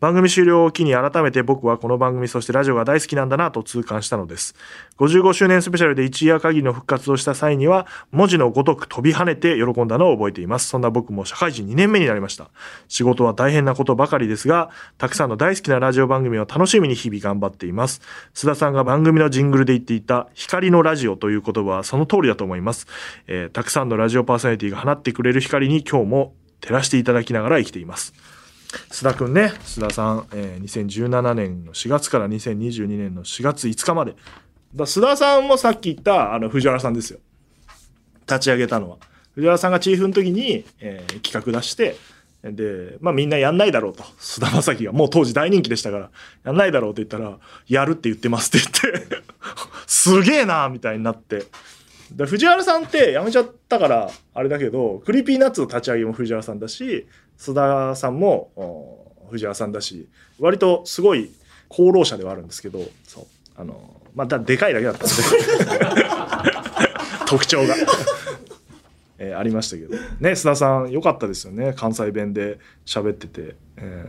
[0.00, 4.54] 番組終了を機に改めて僕はこの番組そしてラジオが大好きなんだなと痛感したのです。
[4.98, 10.68] 55周年スペシャルで一夜限りの復活をした際には文字のごとく飛び跳ねて喜んだのを覚えています。
[10.68, 12.50] そんな僕も社会人2年目になりました。
[12.86, 18.00] 仕事は大変なことばかりですが、たくさんの大好きなラジオ番組を楽しみに日々頑張っています。
[18.34, 22.86] 須田さんが番組のジングルで言っていた光のラジオという言葉はその通りだと思います。
[23.26, 28.14] えー、たくさんのラジオパーソナリティが放ってくれる光に今日も照らしていただきながら生きています。
[28.90, 29.52] 須田くんね。
[29.64, 34.14] 須田さん、えー、2017年の4月から2022年の4月5日まで。
[34.74, 37.20] だ須田さんもさっき言ったあの藤原さんですよ。
[38.26, 38.98] 立ち上げたのは。
[39.34, 41.96] 藤原さんがチーフの時に、えー、企画出して
[42.42, 44.04] で、まあみんなやんないだろうと。
[44.18, 46.10] 菅田将暉が、もう当時大人気でしたから、
[46.44, 49.22] やんないだろうって言ったら、やるって言ってますって言って。
[49.86, 51.46] すげえなみたいになって。
[52.12, 57.06] で藤原さんって辞めちゃったから、あれだけど、 Creepy Nuts の立ち上げも藤原さんだし、
[57.38, 58.50] 須田さんも
[59.30, 60.08] 藤原さんだし
[60.40, 61.30] 割とすごい
[61.70, 63.26] 功労者ではあるんですけどそう。
[63.56, 65.12] あのまあでかいだけだったんで
[67.26, 67.74] 特徴が。
[69.20, 69.96] えー、ありましたけど。
[70.20, 71.74] ね須田さん良かったですよね。
[71.76, 74.04] 関西弁で喋ってて、え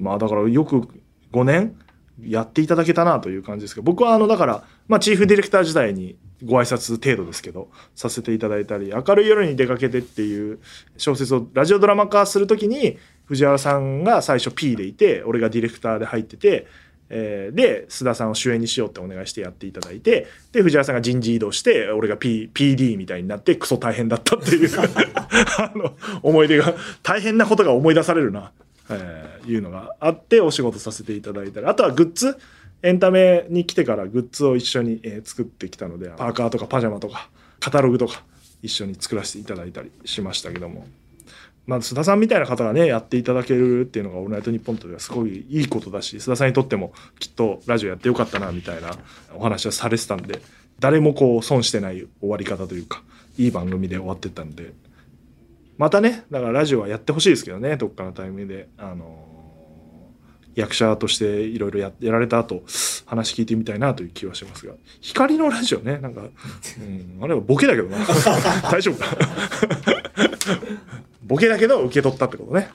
[0.00, 0.88] ー、まあだからよく
[1.32, 1.76] 5年
[2.22, 10.58] やっていただけたなという感じですけど僕はあのだから、まあ、チーフディレクター時代にご挨拶程度ですけどさせていただいたり「明るい夜に出かけて」っていう
[10.96, 16.66] 小説をラジオドラマ化する時に藤原さんが最初 P でいて俺がディレクターで入ってて、
[17.08, 24.70] えー、で須田さんを主演にしようってお願いしてやっていただいてで藤原さんが人事異動して俺が、P、PD みたいになってクソ大変だったっていう
[25.58, 28.52] あの思い出が大変なことが思い出されるな、
[28.90, 32.36] えー、いうのがあってお仕事させていただいたりあとはグッズ。
[32.84, 38.22] エンタメに来てからグッズを一緒に、え作ってきたのでパーカーとかパジャマとかカタログとか
[38.62, 40.86] 一緒に作らせていただいたりしましたけども。
[41.66, 48.98] まあ、須田さんみたいな方がねやっていただけるっていうのが「オールナイトニッポン」とではすごいいいことだし須田さんにとってもきっとラジオやってよかったなみたいな
[49.34, 50.42] お話はされてたんで
[50.78, 53.02] 誰もこう損してない終わり方というか
[53.38, 54.74] いい番組で終わってったんで
[55.78, 59.33] またねだからラジオはやってほしいですけどねどっかのタイミングであの
[60.54, 62.62] 役者としていろいろやられた後
[63.06, 64.74] 話聞いてみたいなという気はしますが。
[65.00, 67.98] 光のラジオねなんか、うん、あれはボケだけどな。
[68.70, 69.16] 大丈夫か。
[71.24, 72.70] ボケだけど受け取ったってことね。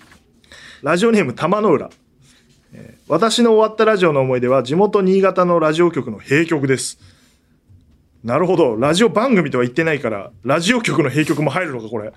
[0.82, 1.90] ラジオネーム玉の浦。
[3.08, 7.00] 私の終わったラジオの思い出は地元新潟のラジオ局の閉局です。
[8.24, 8.76] なるほど。
[8.76, 12.12] ラジオ番組とは言ってないからラジオ局の閉局も入るのかこれ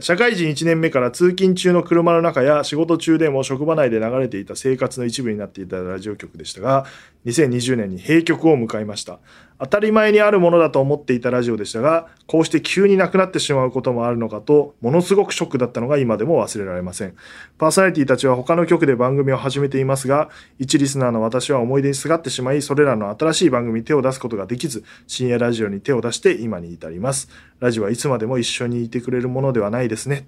[0.00, 6.84] 社会人1年目から通勤中の車の中や仕事中でも職場内で流れていた生活の一部になっていたラジオ局でしたが
[7.26, 9.20] 2020年に閉局を迎えました。
[9.60, 17.16] 当たり前にあるものだと思っていたラジオでしたがこうして急になくなってしまうこともあるのかとものすごくショックだったのが今でも忘れられません。
[17.58, 27.28] パーソナリティたちは他の局で番組を始めていますが一リスナーの私は思い出にすがってしまいそれらの新しい番組に手を出すことができず深夜ラジオに手を出して今に至ります。
[27.58, 30.26] ラジオはいつまでも一緒にいてくれるものではないですね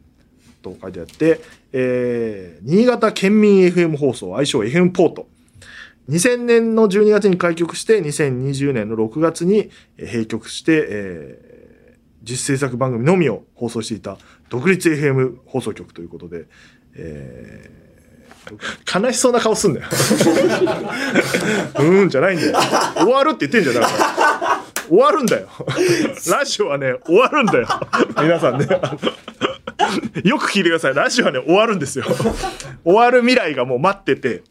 [0.62, 1.40] と書いてあって、
[1.72, 5.29] えー新潟県民 FM 放送愛称 FM ポート
[6.09, 11.50] 2000年の12月に開局して2020年の6月に閉局して、えー
[12.22, 14.18] 実制作番組のみを放送していた
[14.50, 16.44] 独立 FM 放送局ということで、
[16.94, 17.81] えー
[19.00, 19.87] 悲しそうな顔すんだよ。
[21.79, 22.59] うんじゃないんだよ。
[22.96, 24.50] 終わるって言ってんじゃんだか。
[24.90, 25.46] 終わるんだよ。
[26.31, 27.68] ラジオはね、終わるんだよ。
[28.20, 28.66] 皆さんね。
[30.24, 30.94] よく聞いてください。
[30.94, 32.05] ラジオはね、終わるんですよ。
[32.85, 34.42] 終わる未来がもう待ってて、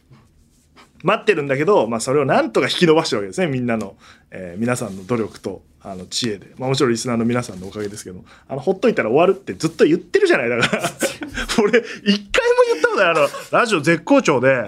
[1.04, 3.48] 待ってるんだけど、まあ、それをなんとか引き伸ばしてるわけですね。
[3.48, 3.96] みんなの、
[4.32, 6.48] えー皆さんの努力と、あの、知恵で。
[6.58, 10.50] まあ、もちろんリスナーの皆さんのおかげですけど、あの、ほっといたら終わるってずっと言ってるじゃない。
[10.50, 10.84] だから、
[11.64, 13.10] 俺、一回も言ったことない。
[13.12, 14.66] あの、ラジオ絶好調で、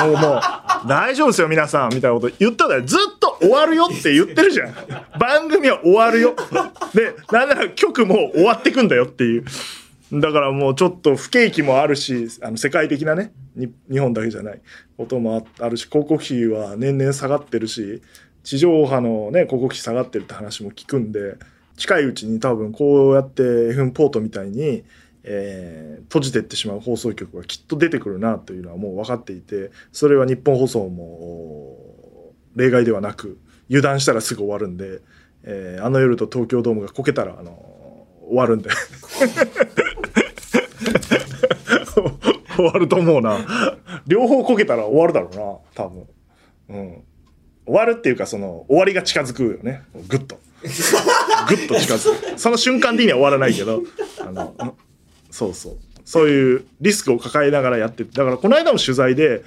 [0.00, 0.40] もうもう、
[0.88, 2.86] 大丈夫ですよ、皆さん、みたいなこと言ったことない。
[2.86, 4.74] ずっと終わるよって言ってるじゃん。
[5.18, 6.34] 番組は終わるよ。
[6.92, 9.44] で、なんなら曲も終わってくんだよっていう。
[10.20, 14.60] だからもうちょっと不景気もあるし、あの世界的なね、日本だけじゃない
[14.98, 18.02] こともあるし、広告費は年々下がってるし、
[18.42, 21.36] 地上波のね、広告費下がってるって話も聞くんで、
[21.78, 24.84] 近いうちに多分こうやって FM ポートみたいに、
[25.24, 33.38] えー閉じてってしまう放送局がきっと出てくるなというのはもう分かっていて、それは日本放送も例外ではなく、
[33.70, 35.00] 油断したらすぐ終わるんで、
[35.44, 37.72] えーあの夜と東京ドームがこけたら、あの
[38.28, 38.68] 終わるんで。
[42.56, 43.38] 終わると思うな。
[44.06, 46.06] 両方こけたら終わるだろうな、多分。
[46.68, 47.04] うん。
[47.64, 49.82] 終わるっていうか、その、終わりが近づくよね。
[50.08, 50.38] ぐっと。
[51.48, 52.38] ぐっと近づく。
[52.38, 53.82] その瞬間的には終わらないけど、
[54.20, 54.76] あの、
[55.30, 55.78] そうそう。
[56.04, 59.44] そういうリスクを抱えながらやっててだからこの間の取材で、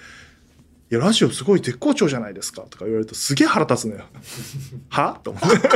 [0.89, 4.05] いや、ラジオすごい絶好調じゃないですかとか言われるとすげえ腹立つのよ。
[4.89, 5.19] は？
[5.23, 5.69] と思って。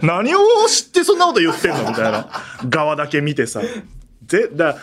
[0.06, 1.88] 何を知ってそんなこと言ってんの？
[1.90, 2.28] みたいな
[2.68, 3.60] 側だけ見てさ。
[4.26, 4.78] ぜだ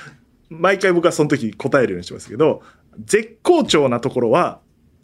[0.50, 2.62] 毎回僕はその時答えるようにしてますけど
[3.06, 4.60] 絶好調なところは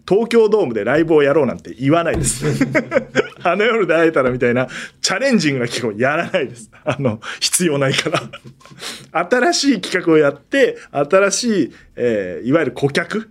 [0.08, 2.46] 東京ドームでライブをやろうなんて言わないです。
[3.44, 4.68] あの夜で会えたらみたいな
[5.02, 6.70] チャレンジングな企画をやらないです。
[6.84, 8.12] あの、必要ないか
[9.12, 9.30] ら。
[9.30, 13.30] 新しい企画をやって、新しい、えーいわゆる顧客、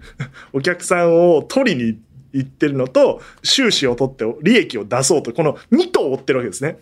[0.53, 1.99] お客さんを取りに
[2.33, 6.79] 行ってるのと、収支を取って利益を出そうと、この2頭を追ってるわけですね。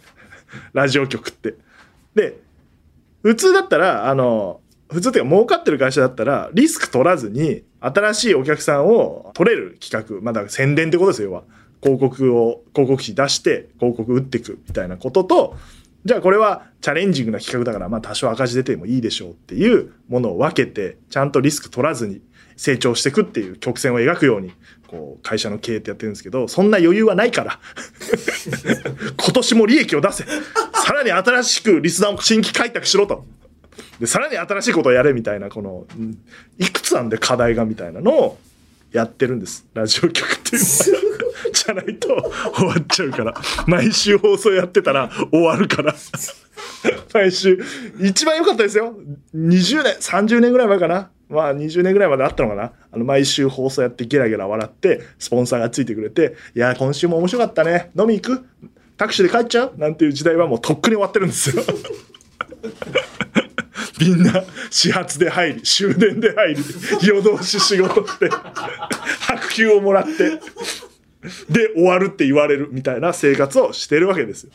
[0.72, 1.54] ラジオ局って。
[2.14, 2.38] で、
[3.22, 4.61] 普通だったら、あの、
[4.92, 11.42] 普通っていうか儲かってる会社だったら、リスク取らずに、新しいお客さんを取れる企画、まあだから宣伝ってことですよ、要は。
[11.82, 15.56] 広告を、広告費出して、広告打っていくみたいなことと、
[16.04, 22.20] じゃあこれはチャレンジングな企画だから、まあ多少赤字出てもいいでしょうっていうものを分けて、ちゃんとリスク取らずに
[22.56, 24.52] 成長していくっていう曲線を描くように、
[24.88, 27.60] こう、会社の経営ってやってるんですけど、そんな余裕はないから。
[29.16, 30.24] 今年も利益を出せ。
[30.24, 33.24] さらに新しくリスナーを新規開拓しろと。
[34.02, 36.18] で、さらに新しいことをやれみたいな、この、うん
[36.58, 38.38] いくつなんで課題がみたいなのを
[38.90, 39.64] やってるんです。
[39.74, 41.22] ラジオ局っていうのは。
[41.54, 42.08] じゃないと
[42.56, 43.34] 終わっちゃうから。
[43.68, 45.94] 毎週放送やってたら終わるから。
[47.14, 47.62] 毎週。
[48.00, 48.92] 一番良かったですよ。
[49.36, 51.10] 20年、30年ぐらい前かな。
[51.28, 52.72] まあ20年ぐらいまであったのかな。
[52.90, 57.92] あの、毎週放送やってゲラゲラ笑って、スポンサーがついてくれて、いや、今週も面白かったね。
[57.96, 58.44] 飲み行く？
[58.96, 59.74] タクシーで帰っちゃう？
[59.78, 61.62] なんていう時代はもうとっくに終わってるんですよ。
[64.02, 66.64] みんな始発で入り終電で入り
[67.06, 68.28] 夜通し仕事して
[69.20, 70.40] 白球をもらって
[71.48, 74.50] で終わるって言われるみたいな生活をしてるわけですよ。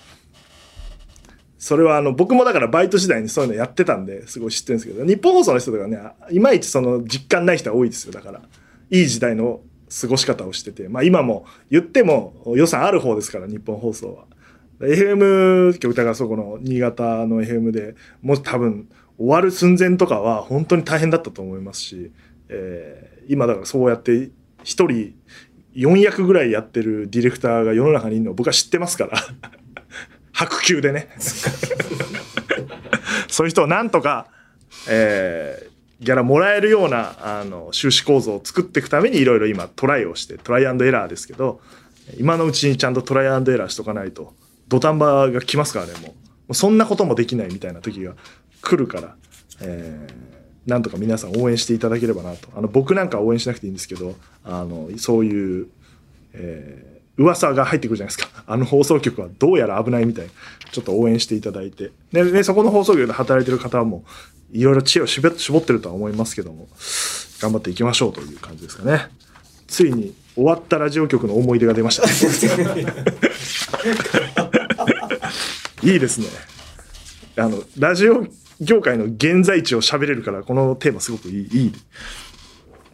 [1.58, 8.42] それはあの僕もだからバイト時代にそういうのやってたんですごい知ってるんですけど日本放送の人とかねいまいちその実感ない人は多いですよだから
[8.92, 9.62] いい時代の
[10.02, 14.26] 過ごし方をしててまあ今も言っても予算ある方ですから日本放送は。
[14.80, 22.12] FM 局だからそこの新潟の FM でもう多分終わる寸前とかは本当に大変だったと思いますし、
[22.50, 24.30] えー今だからそうやって
[24.64, 25.14] 一人
[25.76, 29.18] 4役ぐらいやってるディレクターが世の中にいるのを僕は知ってますから。
[30.32, 31.10] 白球でね。
[33.28, 34.28] そういう人をなんとか、
[34.90, 35.68] えー
[36.00, 41.60] ギャラもらえるようなあの収支構造を作っていくためにいろいろ今トライをしてトライアンドエラーですけど
[42.20, 44.34] 今のうちにちゃんとトライアンドエラーしとかないと
[44.68, 46.13] 土壇場が来ますからねも
[46.50, 48.13] うそんなこともできないみたいな時が
[48.62, 49.16] 来るから、
[49.62, 52.50] えー、なんとか皆さん応援していただければなと。
[52.56, 55.68] あの、僕なんか応援しなくていいんですけど、あの、そういう、
[56.34, 58.44] えー、噂が入ってくるじゃないですか。
[58.46, 60.28] あの放送局はどうやら危ないみたい。
[60.72, 61.92] ちょっと応援していただいて。
[62.12, 64.04] で、ね、そこの放送局で働いてる方も、
[64.52, 66.68] いろいろ知恵を絞ってるとは思いますけども、
[67.40, 69.08] 頑張っていきましょうという感じですかね。
[69.68, 72.14] ついに終わったラジオ局の思い出が出ましたね。
[75.84, 76.28] いいですね。
[77.36, 78.26] あの、ラジオ
[78.62, 81.48] 業界の現在地を喋れるから、このテーマすごくいい。
[81.52, 81.74] いい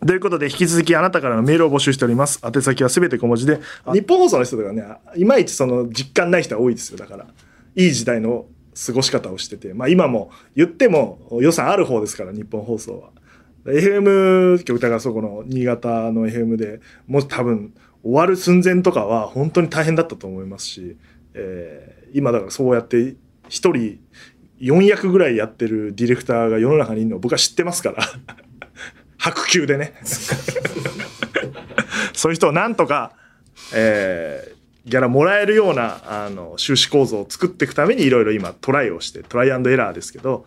[0.05, 2.41] ということで、引き続きあなたからのメールを募集しております。
[2.43, 3.59] 宛先はすべて小文字で、
[3.93, 4.84] 日本放送の人とかね、
[5.16, 6.97] いまいちその実感ない人は多いですよ。
[6.97, 7.26] だから、
[7.76, 8.45] いい時代の
[8.86, 13.09] 過ごし方をしてて、まあ今も言っても予算ある方ですから、日本放送は。
[13.66, 20.97] FM 局だからそこの新潟の FM でもう多分終わる寸前とかは本当に大変だったと思いますし、
[21.34, 23.16] えー、今だからそうやって
[23.47, 23.99] 一人
[24.64, 28.03] 4役ぐらいやってるディレクターが世の中にいるの僕は知ってますから。
[29.18, 29.93] 白球でね。
[32.14, 33.14] そういう人をなんとか、
[33.74, 40.45] えー、ギャラもらえるようなあの収支構造を作っていくためにいろいろ今トライをしてトライアンドエラーですけど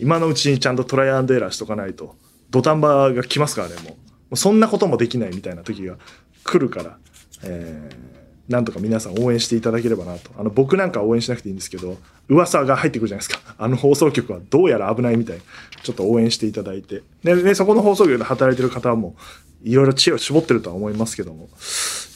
[0.00, 2.16] 今のうちにちゃんとトライアンドエラーしとかないと
[2.50, 3.96] 土壇場が来ますからねも
[4.32, 5.96] うそんなこともできないみたいな時が
[6.44, 6.98] 来るから、
[7.42, 8.19] えー、
[8.50, 10.32] なんとか皆さん応援していただければなと。
[10.36, 11.96] あの僕なんか応援しなくていいんですけど
[12.28, 13.40] 噂が入ってくるじゃないですか。
[13.56, 15.38] あの放送局はどうやら危ないみたい。
[15.82, 17.02] ちょっと応援していただいて。
[17.22, 19.14] で、ね、そこの放送局で働いてる方も
[19.62, 21.48] いろいろ知恵を絞ってるとは思いますけども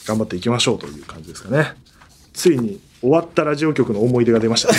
[0.05, 1.73] 頑張っていきましょうという感じですかね。
[2.33, 4.77] ついに終わったラジオ局の思い出が出ましたね。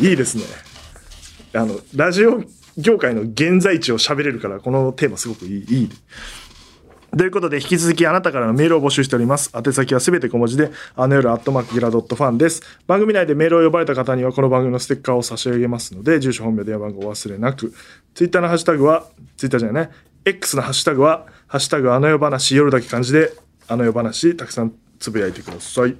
[0.00, 0.42] いいですね。
[1.52, 2.42] あの、ラジオ
[2.76, 5.64] 業界の現在地を喋れるから、このテーマすごくいい。
[5.68, 5.90] いい。
[7.16, 9.50] ということで、引き続きあなたからのメールを募集しております。
[9.56, 12.62] 宛先はすべて小文字で、あの夜アットマークギラドットファンです。
[12.86, 17.72] 番組内でメールを呼ばれた方には、この番組のステッカーを差し上げますので、住所、本名、電話番号を忘れなく。
[18.14, 19.06] ツイッターのハッシュタグは、
[19.38, 19.92] ツイッターじゃないね。
[20.26, 23.32] X のハッシュタグは、ハッシュタグあの夜話、夜だけ漢字で、
[23.66, 25.96] あの夜話、たくさんつぶやいてください。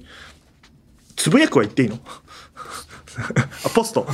[1.15, 1.97] つぶやくは言っていいの？
[3.65, 4.05] あ、ポスト。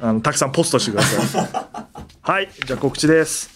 [0.00, 1.50] あのたくさんポストしてください
[2.20, 3.48] はいじゃあ告知です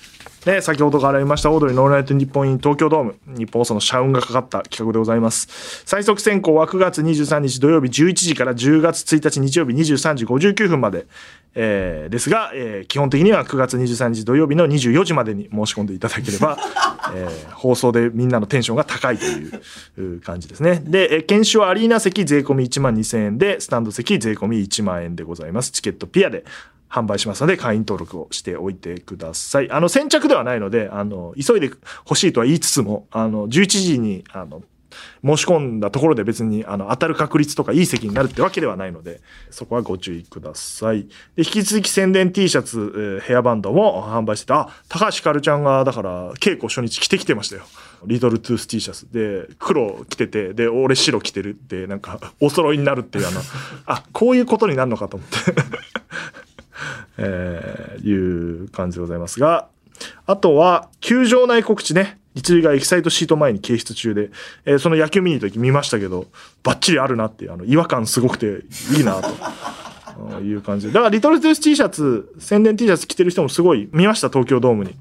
[0.49, 3.19] ね、先ほどからありましたオードリーノーライト日本イン東京ドーム。
[3.27, 5.83] 日本放送の社運がかかった企画でございます。
[5.85, 11.07] 最速選考は9月23日土曜日11時から10月1日日曜日23時59分まで、
[11.55, 16.57] えー、ですが、えー、基本的には9月23日土曜日の24時までに申し込んでいただければ、
[17.15, 19.27] えー、放送でみんなのテンションが高いと
[20.01, 20.83] いう感じですね。
[20.83, 25.73] で、えー、研修はアリーナ席税込み1万2000円でスタンド席税込み1万円でございます。
[25.73, 26.45] チケットピアで
[26.91, 29.71] 販売しますので、会員登録をしておいてください。
[29.71, 31.71] あの、先着ではないので、あの、急いで
[32.07, 34.63] 欲しいとは言いつつも、あの、11時に、あの、
[35.25, 39.21] 申し込んだところで別にあの当たる確率とかいい席になるってわけではないので
[39.51, 41.05] そこはご注意ください。
[41.05, 41.09] で
[41.39, 47.65] 引き続き宣伝 T シャツ、えー、ヘアバンドも販売しててあ高橋ひかるちゃんがだから稽古初日着てきてましたよ。
[48.07, 49.13] リトルトゥース T シャツ。
[49.13, 53.41] で黒着ててで俺白着てるってなんかお揃いになるっていうあの
[53.87, 55.53] あこういうことになるのかと思って。
[57.19, 59.69] えー、いう感じでございますが、
[60.27, 62.19] あとは、球場内告知ね。
[62.35, 64.31] 一塁がエキサイトシート前に掲出中で、
[64.65, 66.27] えー、その野球見に行った時見ましたけど、
[66.63, 68.61] バッチリあるなって、あの、違和感すごくて
[68.97, 70.93] いいなと いう感じで。
[70.93, 74.95] だから、リトルトゥース T シャツ、宣伝 T シャツ着てる人もすごい見ました、東京ドームに。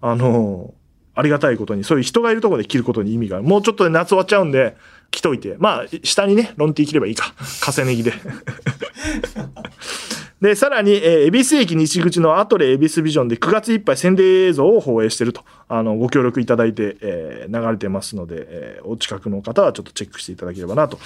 [0.00, 3.44] あのー、ありがたいことに、そういう人がいるとこで着ることに意味がある。
[3.44, 4.76] もうちょっとで夏終わっちゃうんで、
[5.10, 5.56] 着といて。
[5.58, 7.34] まあ、下にね、ロンティー着ればいいか。
[7.66, 8.12] 重ね着で。
[10.40, 20.98] で、さらに、えー、恵比寿駅西口のアトレ恵比寿ビジョンで9月いっぱい宣伝映像を放映してると、あの、ご協力いただいて、えー、流れてますので、えー、お近くの方はちょっとチェックしていただければなと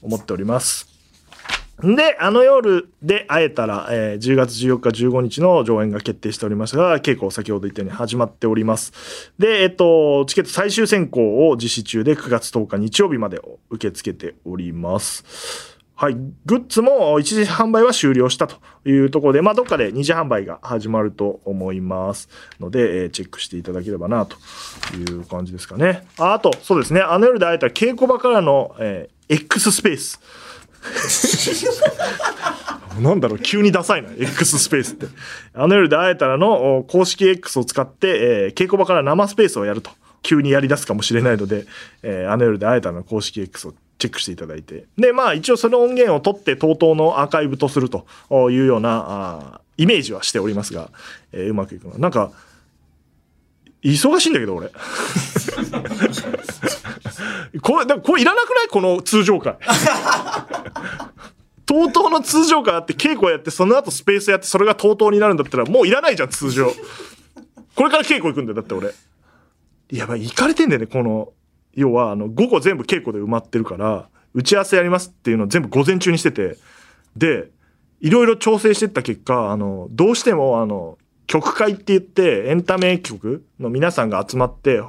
[0.00, 0.92] 思っております。
[1.82, 9.32] で、あの夜で会えたら、えー、10月14日15日の上演が決定しておりますが、稽古を先ほど言ったように始まっております。
[9.38, 13.40] で、えっと、チケット最終選考を実施中で9月10日日曜日まで
[13.70, 15.71] 受け付けております。
[15.94, 16.14] はい。
[16.46, 22.28] グッズも一時販売は終了したというところで、まあ、どっかで二次販売が始まると思います
[22.58, 24.36] ので、えー、チェックしていただければな、と
[24.96, 26.06] いう感じですかね。
[26.18, 27.00] ああと、そうですね。
[27.00, 30.20] あの夜で会えた稽古場からの、えー、X スペース。
[33.00, 35.06] なんだろう、急にダサいな、X スペースって。
[35.54, 39.90] あの夜で会えたらの公式 X を使って、えー、稽古場から生スペースをやると。
[40.22, 41.66] 急にやり出すかもしれないので、
[42.02, 44.86] えー、あの夜で会えたらの公式 X をチェックしていただいて。
[44.98, 48.04] で、まあ一応その音源を取って TOTO のアーカイブとすると
[48.50, 50.90] いうようなあイメージはしておりますが、
[51.30, 51.96] えー、うまくいくの。
[51.98, 52.32] なんか、
[53.82, 54.70] 忙しいんだけど俺。
[57.62, 58.68] これ、でもこれいらなくない？
[58.68, 59.56] この通常回。
[61.66, 66.70] TOTO の通常回あって稽古やって、その後スペースやって、それが TOTO になるんだったら、もういらないじゃん、通常。
[67.74, 68.92] これから稽古行くんだよ、だって俺。
[69.90, 71.32] やばい、行かれてんだよね、この、
[71.74, 76.56] 要は、あの、午後全部稽古で埋まってるから、打ち合わせやりますっていうのを全部午前中にしてて、
[77.16, 77.50] で、
[78.00, 84.82] いろいろ調整してった結果、あの、どうしても、あの、曲会って言って、エンタメ局の皆さんが集まって、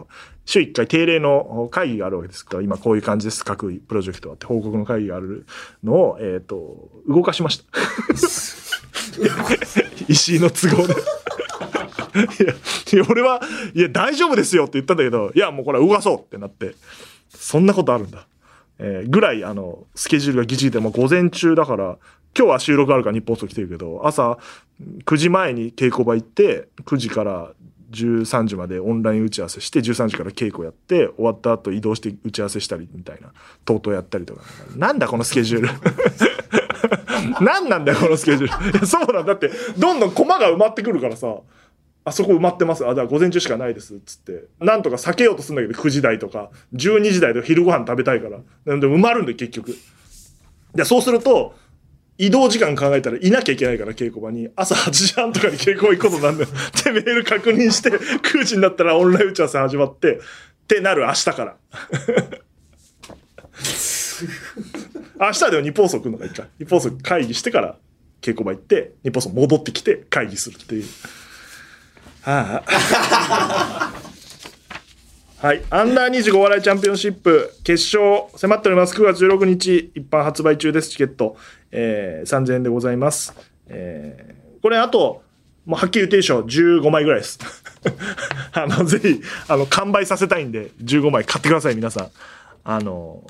[0.45, 5.45] 週1回定例の会議があるわけですから、今こういう感じです、各プロジェクトはって報告の会議がある
[5.83, 7.63] のを、えっ、と、動かしました。
[10.09, 10.95] 石井の都合で。
[12.93, 13.41] いや、俺は、
[13.73, 16.75] いや、大丈夫ですよって言ったんだけど、いや、もうこれは動かそうってなって、
[17.29, 18.27] そんなことあるんだ。
[18.79, 21.97] えーぐらい、あの、スケジュールがギチギチで、もう午前中だから、
[22.37, 24.39] 今日は収録あるから日本放送来てるけど、朝
[25.05, 27.51] 9時前に稽古場行って、9時から
[27.91, 33.31] 13時までオンライン打ち合わせして、13時から稽古やって、終わった後移動して打ち合わせしたりみたいな、
[33.65, 34.41] とうとうやったりとか。
[34.75, 35.69] なんだこのスケジュール。
[37.39, 38.71] 何なんだよ、このスケジュール。
[38.71, 41.27] いやそうなんだって、どんどん駒が埋まってくるからさ、
[42.05, 42.85] あそこ埋まってます。
[42.85, 43.99] あ、だから午前中しかないです。
[44.05, 44.45] つって。
[44.59, 48.39] なんとか避けようとするんだけど、9時台とか、12時台とか昼ご飯食べたいから。
[48.65, 49.77] なんで埋まるんだよ、結局。
[50.75, 51.55] で、そうすると、
[52.17, 54.49] 移動時間考えたらいなきゃいけないから、稽古場に。
[54.55, 56.49] 朝8時半とかに稽古場行くことなんだよ。
[56.83, 60.19] で、メール確認して、9時になったらオンライン打ち合わせ始まって、っ
[60.67, 61.55] てなる明日から。
[65.19, 66.47] 明日でも日本放送来るのがいいか。
[66.57, 67.77] 日本放送会議してから
[68.21, 70.83] 稽古場行って、日本放送戻ってきて会議するっていう。
[72.25, 72.63] は。
[75.53, 75.61] い。
[75.69, 78.95] アンダー25笑いチャンピオンシップ決勝迫っております。
[78.95, 80.91] 9月16日一般発売中です。
[80.91, 81.35] チケット。
[81.71, 83.33] えー、3000円でございます。
[83.67, 85.21] えー、これあと、
[85.65, 86.45] もうはっきり言っていいでしょ。
[86.45, 87.39] 15枚ぐらいです。
[88.53, 92.07] あの、ぜひ、あの、完売させたいんで、15枚買ってください、皆さん。
[92.63, 93.21] あの、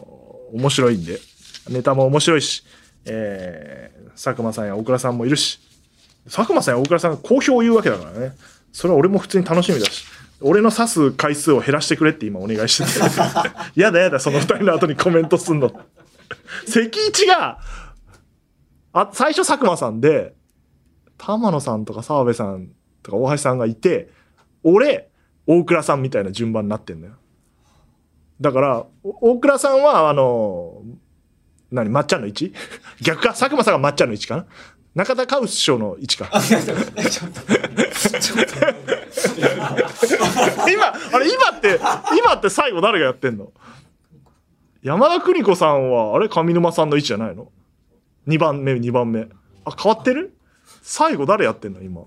[0.53, 1.19] 面白いんで。
[1.67, 2.63] ネタも面白いし、
[3.05, 5.59] えー、佐久間さんや大倉さんもいるし、
[6.25, 8.35] 佐久間さんや大倉さんが好評を言うわけだからね。
[8.73, 10.05] それは俺も普通に楽しみだし。
[10.41, 12.99] 俺の指す回数を減らしてくれって今お願いしてて。
[13.79, 15.71] やだやだ、その二人の後にコメントすんの。
[16.67, 17.59] 関一が、
[18.91, 20.35] あ、最初佐久間さんで、
[21.17, 22.69] 玉野さんとか澤部さん
[23.03, 24.11] とか大橋さんがいて、
[24.63, 25.09] 俺、
[25.47, 27.13] 大倉さんみたいな順番になってんだよ。
[28.41, 30.81] だから、お大倉さんは、あの、
[31.71, 32.53] 何、まっちゃんの位置？
[33.01, 34.45] 逆か佐久間さんがまっちゃんの位置かな？
[34.95, 36.29] 中田カウス師匠の位置か。
[40.71, 41.79] 今、あれ、今って、
[42.17, 43.51] 今って最後誰がやってんの？
[44.81, 46.29] 山田邦子さんは、あれ？
[46.29, 47.51] 上沼さんの位置じゃないの
[48.27, 49.27] ?2 番目、2番目。
[49.65, 50.37] あ、変わってる？
[50.81, 51.81] 最後誰やってんの？
[51.81, 52.01] 今。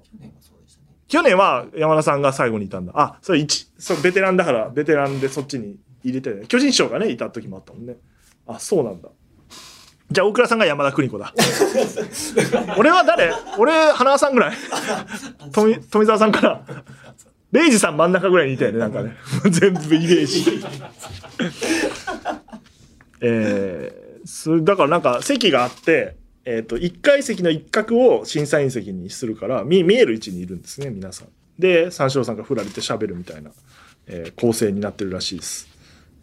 [1.09, 2.93] 去年は山田さんが最後にいたんだ。
[2.97, 7.97] あ、それ1、そう、ベテランだから、ベテランでそっちに入れて、巨人師匠がね、いた時もあったもんね。
[8.47, 9.09] あ、そうなんだ。
[10.11, 11.33] じゃあ、大倉さんが山田邦子だ。
[12.79, 13.33] 俺は誰？
[13.59, 14.57] 俺、花輪さんぐらい？
[15.53, 16.65] 富富澤さんから。
[17.53, 19.17] レイジさん真ん中ぐらいにいたよね、なんかね。
[19.51, 20.65] 全部イメージ。
[23.21, 31.29] えー、それだからなんか席があって、えっ、と、1階席の一角を審査員席にするから、見見える位置にいるんですね、皆さん。
[31.59, 33.51] で、三四郎さんが振られて喋るみたいな、
[34.07, 35.69] えー構成になってるらしいです。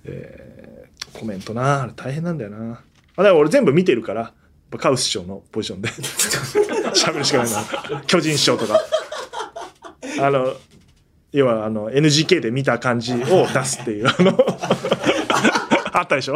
[0.05, 2.81] えーコメントなあれ大変なんだよな。
[3.15, 4.33] あ、だから俺全部見てるから、
[4.77, 5.89] カウス師匠のポジションで
[6.93, 8.01] 喋るしかないな。
[8.07, 8.79] 巨人師匠とか。
[10.19, 10.53] あの、
[11.31, 14.37] 要はあの NGK で見た感じを出すっていう、あの、
[15.93, 16.35] あったでしょ？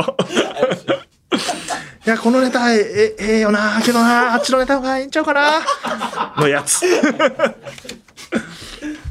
[2.05, 5.61] いや、このネタ、え、え、ええよな、けどな、あっちのネタの方がいいんちゃうかな、
[6.37, 6.83] のやつ。
[6.87, 6.89] い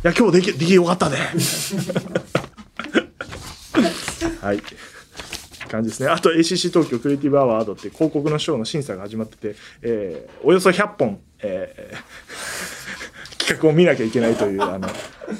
[0.02, 1.18] や、今日でき、できよかったね。
[4.40, 4.62] はい。
[5.66, 6.08] 感じですね。
[6.08, 11.96] あと ACC 東京クリエイティブアワードって広告の賞の審査が始まってて、えーおよそ100本、えー
[13.38, 14.88] 企画を見なきゃいけないという、あの、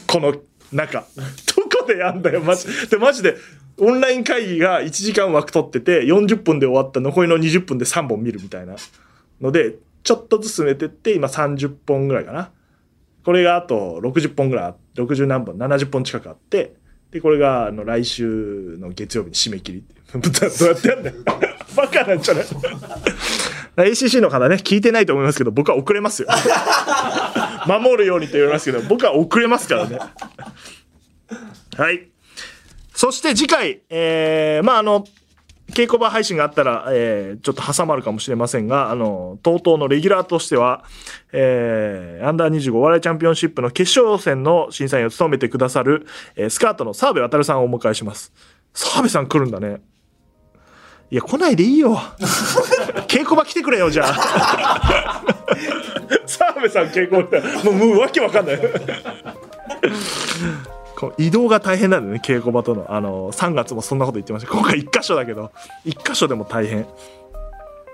[0.07, 0.35] この
[0.73, 1.05] 中。
[1.57, 2.97] どこでやんだよ、マジで。
[2.99, 3.37] マジで、
[3.79, 8.77] オンライン会議が1時間枠取ってて、40分で終わった残りの20分で3本見るみたいな
[9.41, 9.75] ので、
[10.05, 12.53] ちょっとずつ進めてって、今30本ぐらいかな。
[13.25, 16.75] これがあと60本ぐらい、60何本、70本近くあって、
[17.11, 19.85] で、これが、あの、来週の月曜日に締め切り。
[20.13, 21.17] どうやってやんだよ。
[21.77, 22.45] バカなんじゃない
[23.91, 26.29] ?ACC の方ね、聞いてないと思いますけど、僕は遅れますよ。
[27.67, 29.99] 守るようにと言われますけど、僕は遅れますからね。
[31.77, 32.09] はい。
[32.95, 35.05] そして次回、えー、まあ、あの、
[35.73, 40.85] 稽古場配信があったら、えー、ちょっと挟まるかもしれませんが、あの、TOTO のレギュラーとしては、
[41.33, 48.33] えー、アンダー25お笑いチャンピオンシップの決勝戦の審査員を務めてくださる、えー、スカートの澤部渉さんをお迎えします。
[48.73, 49.81] 澤部さん来るんだね。
[51.11, 51.97] いや、来ないでいいよ。
[53.07, 55.23] 稽古場来てくれよ、じゃあ。
[56.27, 58.59] 澤部さん稽古って、もう、もうわけわかんない。
[60.99, 62.87] こう移動が大変なんだよね、稽古場との。
[62.89, 64.51] あの、3月もそんなこと言ってました。
[64.53, 65.53] 今回1箇所だけど、
[65.85, 66.87] 1箇所でも大変。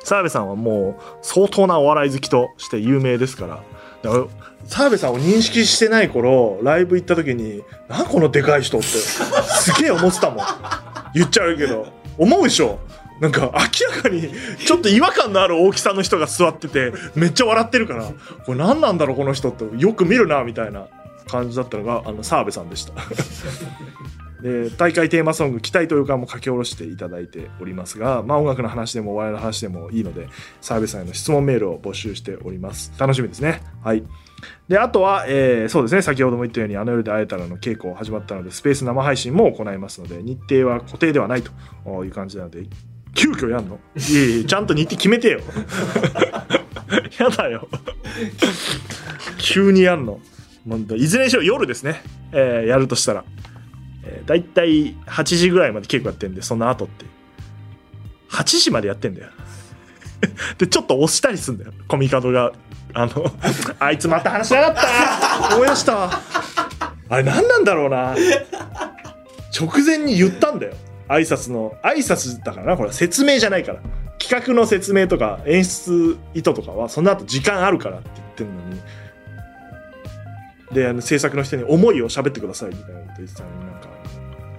[0.05, 3.59] 澤部さんはもう相当なお笑い好きとして有名ですから。
[4.03, 4.25] だから
[4.67, 10.47] 澤部さんを認識してない頃、ライブ行った時に、なんこのでかい人って、すげえ思ってたもん。
[11.15, 11.87] 言っちゃうけど。
[12.19, 12.79] 思うでしょ？
[13.23, 18.13] なんか明らかにちょっと違和感のある大きさの人が座ってて、めっちゃ笑ってるから、
[18.45, 20.89] これ何なんだろうこの人って、よく見るな、みたいな
[21.29, 22.95] 感じだったのが、あの、澤部さんでした。
[24.43, 30.27] で大会テーマソング「期待と予感」も書き下ろしていただいておりますが、まあ、音楽の話でもお笑いの話でもいいので
[30.61, 32.93] 澤部さんへの質問メールを募集しております。
[32.99, 33.63] 楽しみですね。
[33.85, 34.03] はい。
[34.67, 36.03] であとは、えーそうですね。
[36.03, 41.53] 先ほども言ったように「あの夜で会えたら」の稽古始まったのでスペース生配信も行いますので日程は固定ではないと
[42.05, 42.65] いう感じなので
[43.15, 43.79] 急遽やんの？
[43.97, 45.41] いやいやちゃんと日程決めてよ
[47.19, 47.69] やだよ
[49.39, 50.21] 急にやんの
[50.97, 52.03] いずれにしろ夜ですね、
[52.33, 53.25] えーやるとしたら
[54.05, 57.05] えー、だいたい8時ぐらいまで稽古やってんで、その後って。
[58.31, 59.29] 8時までやってんだよ。
[60.59, 61.73] で、ちょっと押したりすんだよ。
[61.89, 62.53] コミカドが。
[62.95, 63.33] あの、
[63.79, 66.11] あいつまた話しやがった思い出した。
[67.09, 68.15] あれ何なんだろうな。
[69.59, 70.75] 直前に言ったんだよ。
[71.09, 73.81] 挨拶の、挨拶だからな、これ説明じゃないから。
[74.19, 78.81] 企画の説明とか演出意図とかは、その後時間あるからって言ってんのに。
[80.73, 83.89] で、あの制作の人に思いを喋ってくださいみたいなこと言ってたのになんか、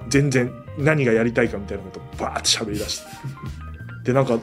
[0.09, 3.05] 全然何がやりたいかみたいなことをバーって喋り出して。
[4.03, 4.37] で、なんか、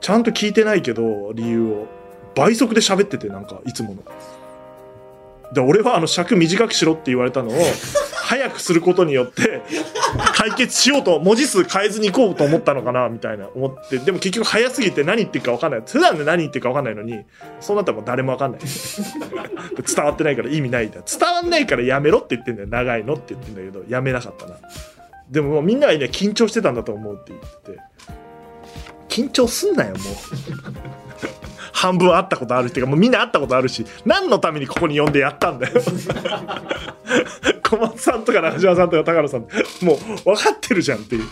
[0.00, 1.86] ちゃんと聞いてないけど、理由を。
[2.34, 4.02] 倍速で喋ってて、なんか、いつもの。
[5.54, 7.52] で、俺はあの尺短くしろって言われたのを、
[8.14, 9.62] 早くすることによって、
[10.34, 15.82] 解決しようと、文字数変えずに行こうと思ったのかな、みたいな思って、でも結局早すぎて何言ってるか分かんない。
[15.86, 17.24] 普段で何言ってるか分かんないのに、
[17.60, 18.60] そうなったらもう誰も分かんない。
[19.86, 21.00] 伝わってないから意味ないんだ。
[21.06, 22.68] 伝わんないからやめろって言ってんだよ。
[22.68, 24.56] 長いのって言ってんだけど、やめなかったな。
[25.30, 27.78] でももうみんながね、緊張してたんだと思うって言ってて、
[29.08, 29.96] 緊張すんなよ、もう。
[31.76, 35.74] 半分会ったことあるっていうか、もうみんな会ったことあるし、何のためにここに呼んでやったんだよ。
[37.62, 39.40] 小松さんとか中島さんとか高野さん、
[39.82, 41.28] もう分かってるじゃんっていう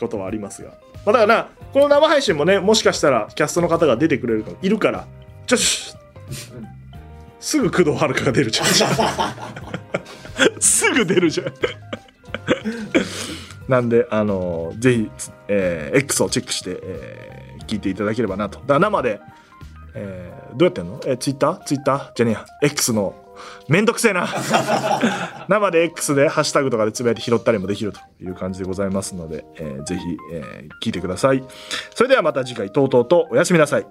[0.00, 0.70] ことはありますが。
[1.04, 5.06] まあ、だからな、この生配信もね、もしかしたらキャストの方が出てくれるか、いるから、
[5.46, 5.94] ちょし
[7.38, 8.66] すぐ工藤遥が出るじゃん。
[10.58, 11.52] すぐ出るじゃん。
[13.68, 15.10] なんで、あのぜひ、
[15.48, 17.37] えー X をチェックして、えー
[17.68, 18.58] 聞いていただければなと。
[18.60, 19.20] だから生で、
[19.94, 20.98] えーどうやってんの？
[21.06, 22.44] え、ツイッターツイッターじゃねえや。
[22.62, 23.14] X の、
[23.68, 24.26] めんどくせえな。
[25.46, 30.02] 生で X でハッシュタグとかでつぶやいて拾ったりもできるという感じでございますので、えーぜひ、
[30.32, 31.44] えー聞いてください。
[31.94, 33.86] それではまた次回、とうとうとおやすみなさい。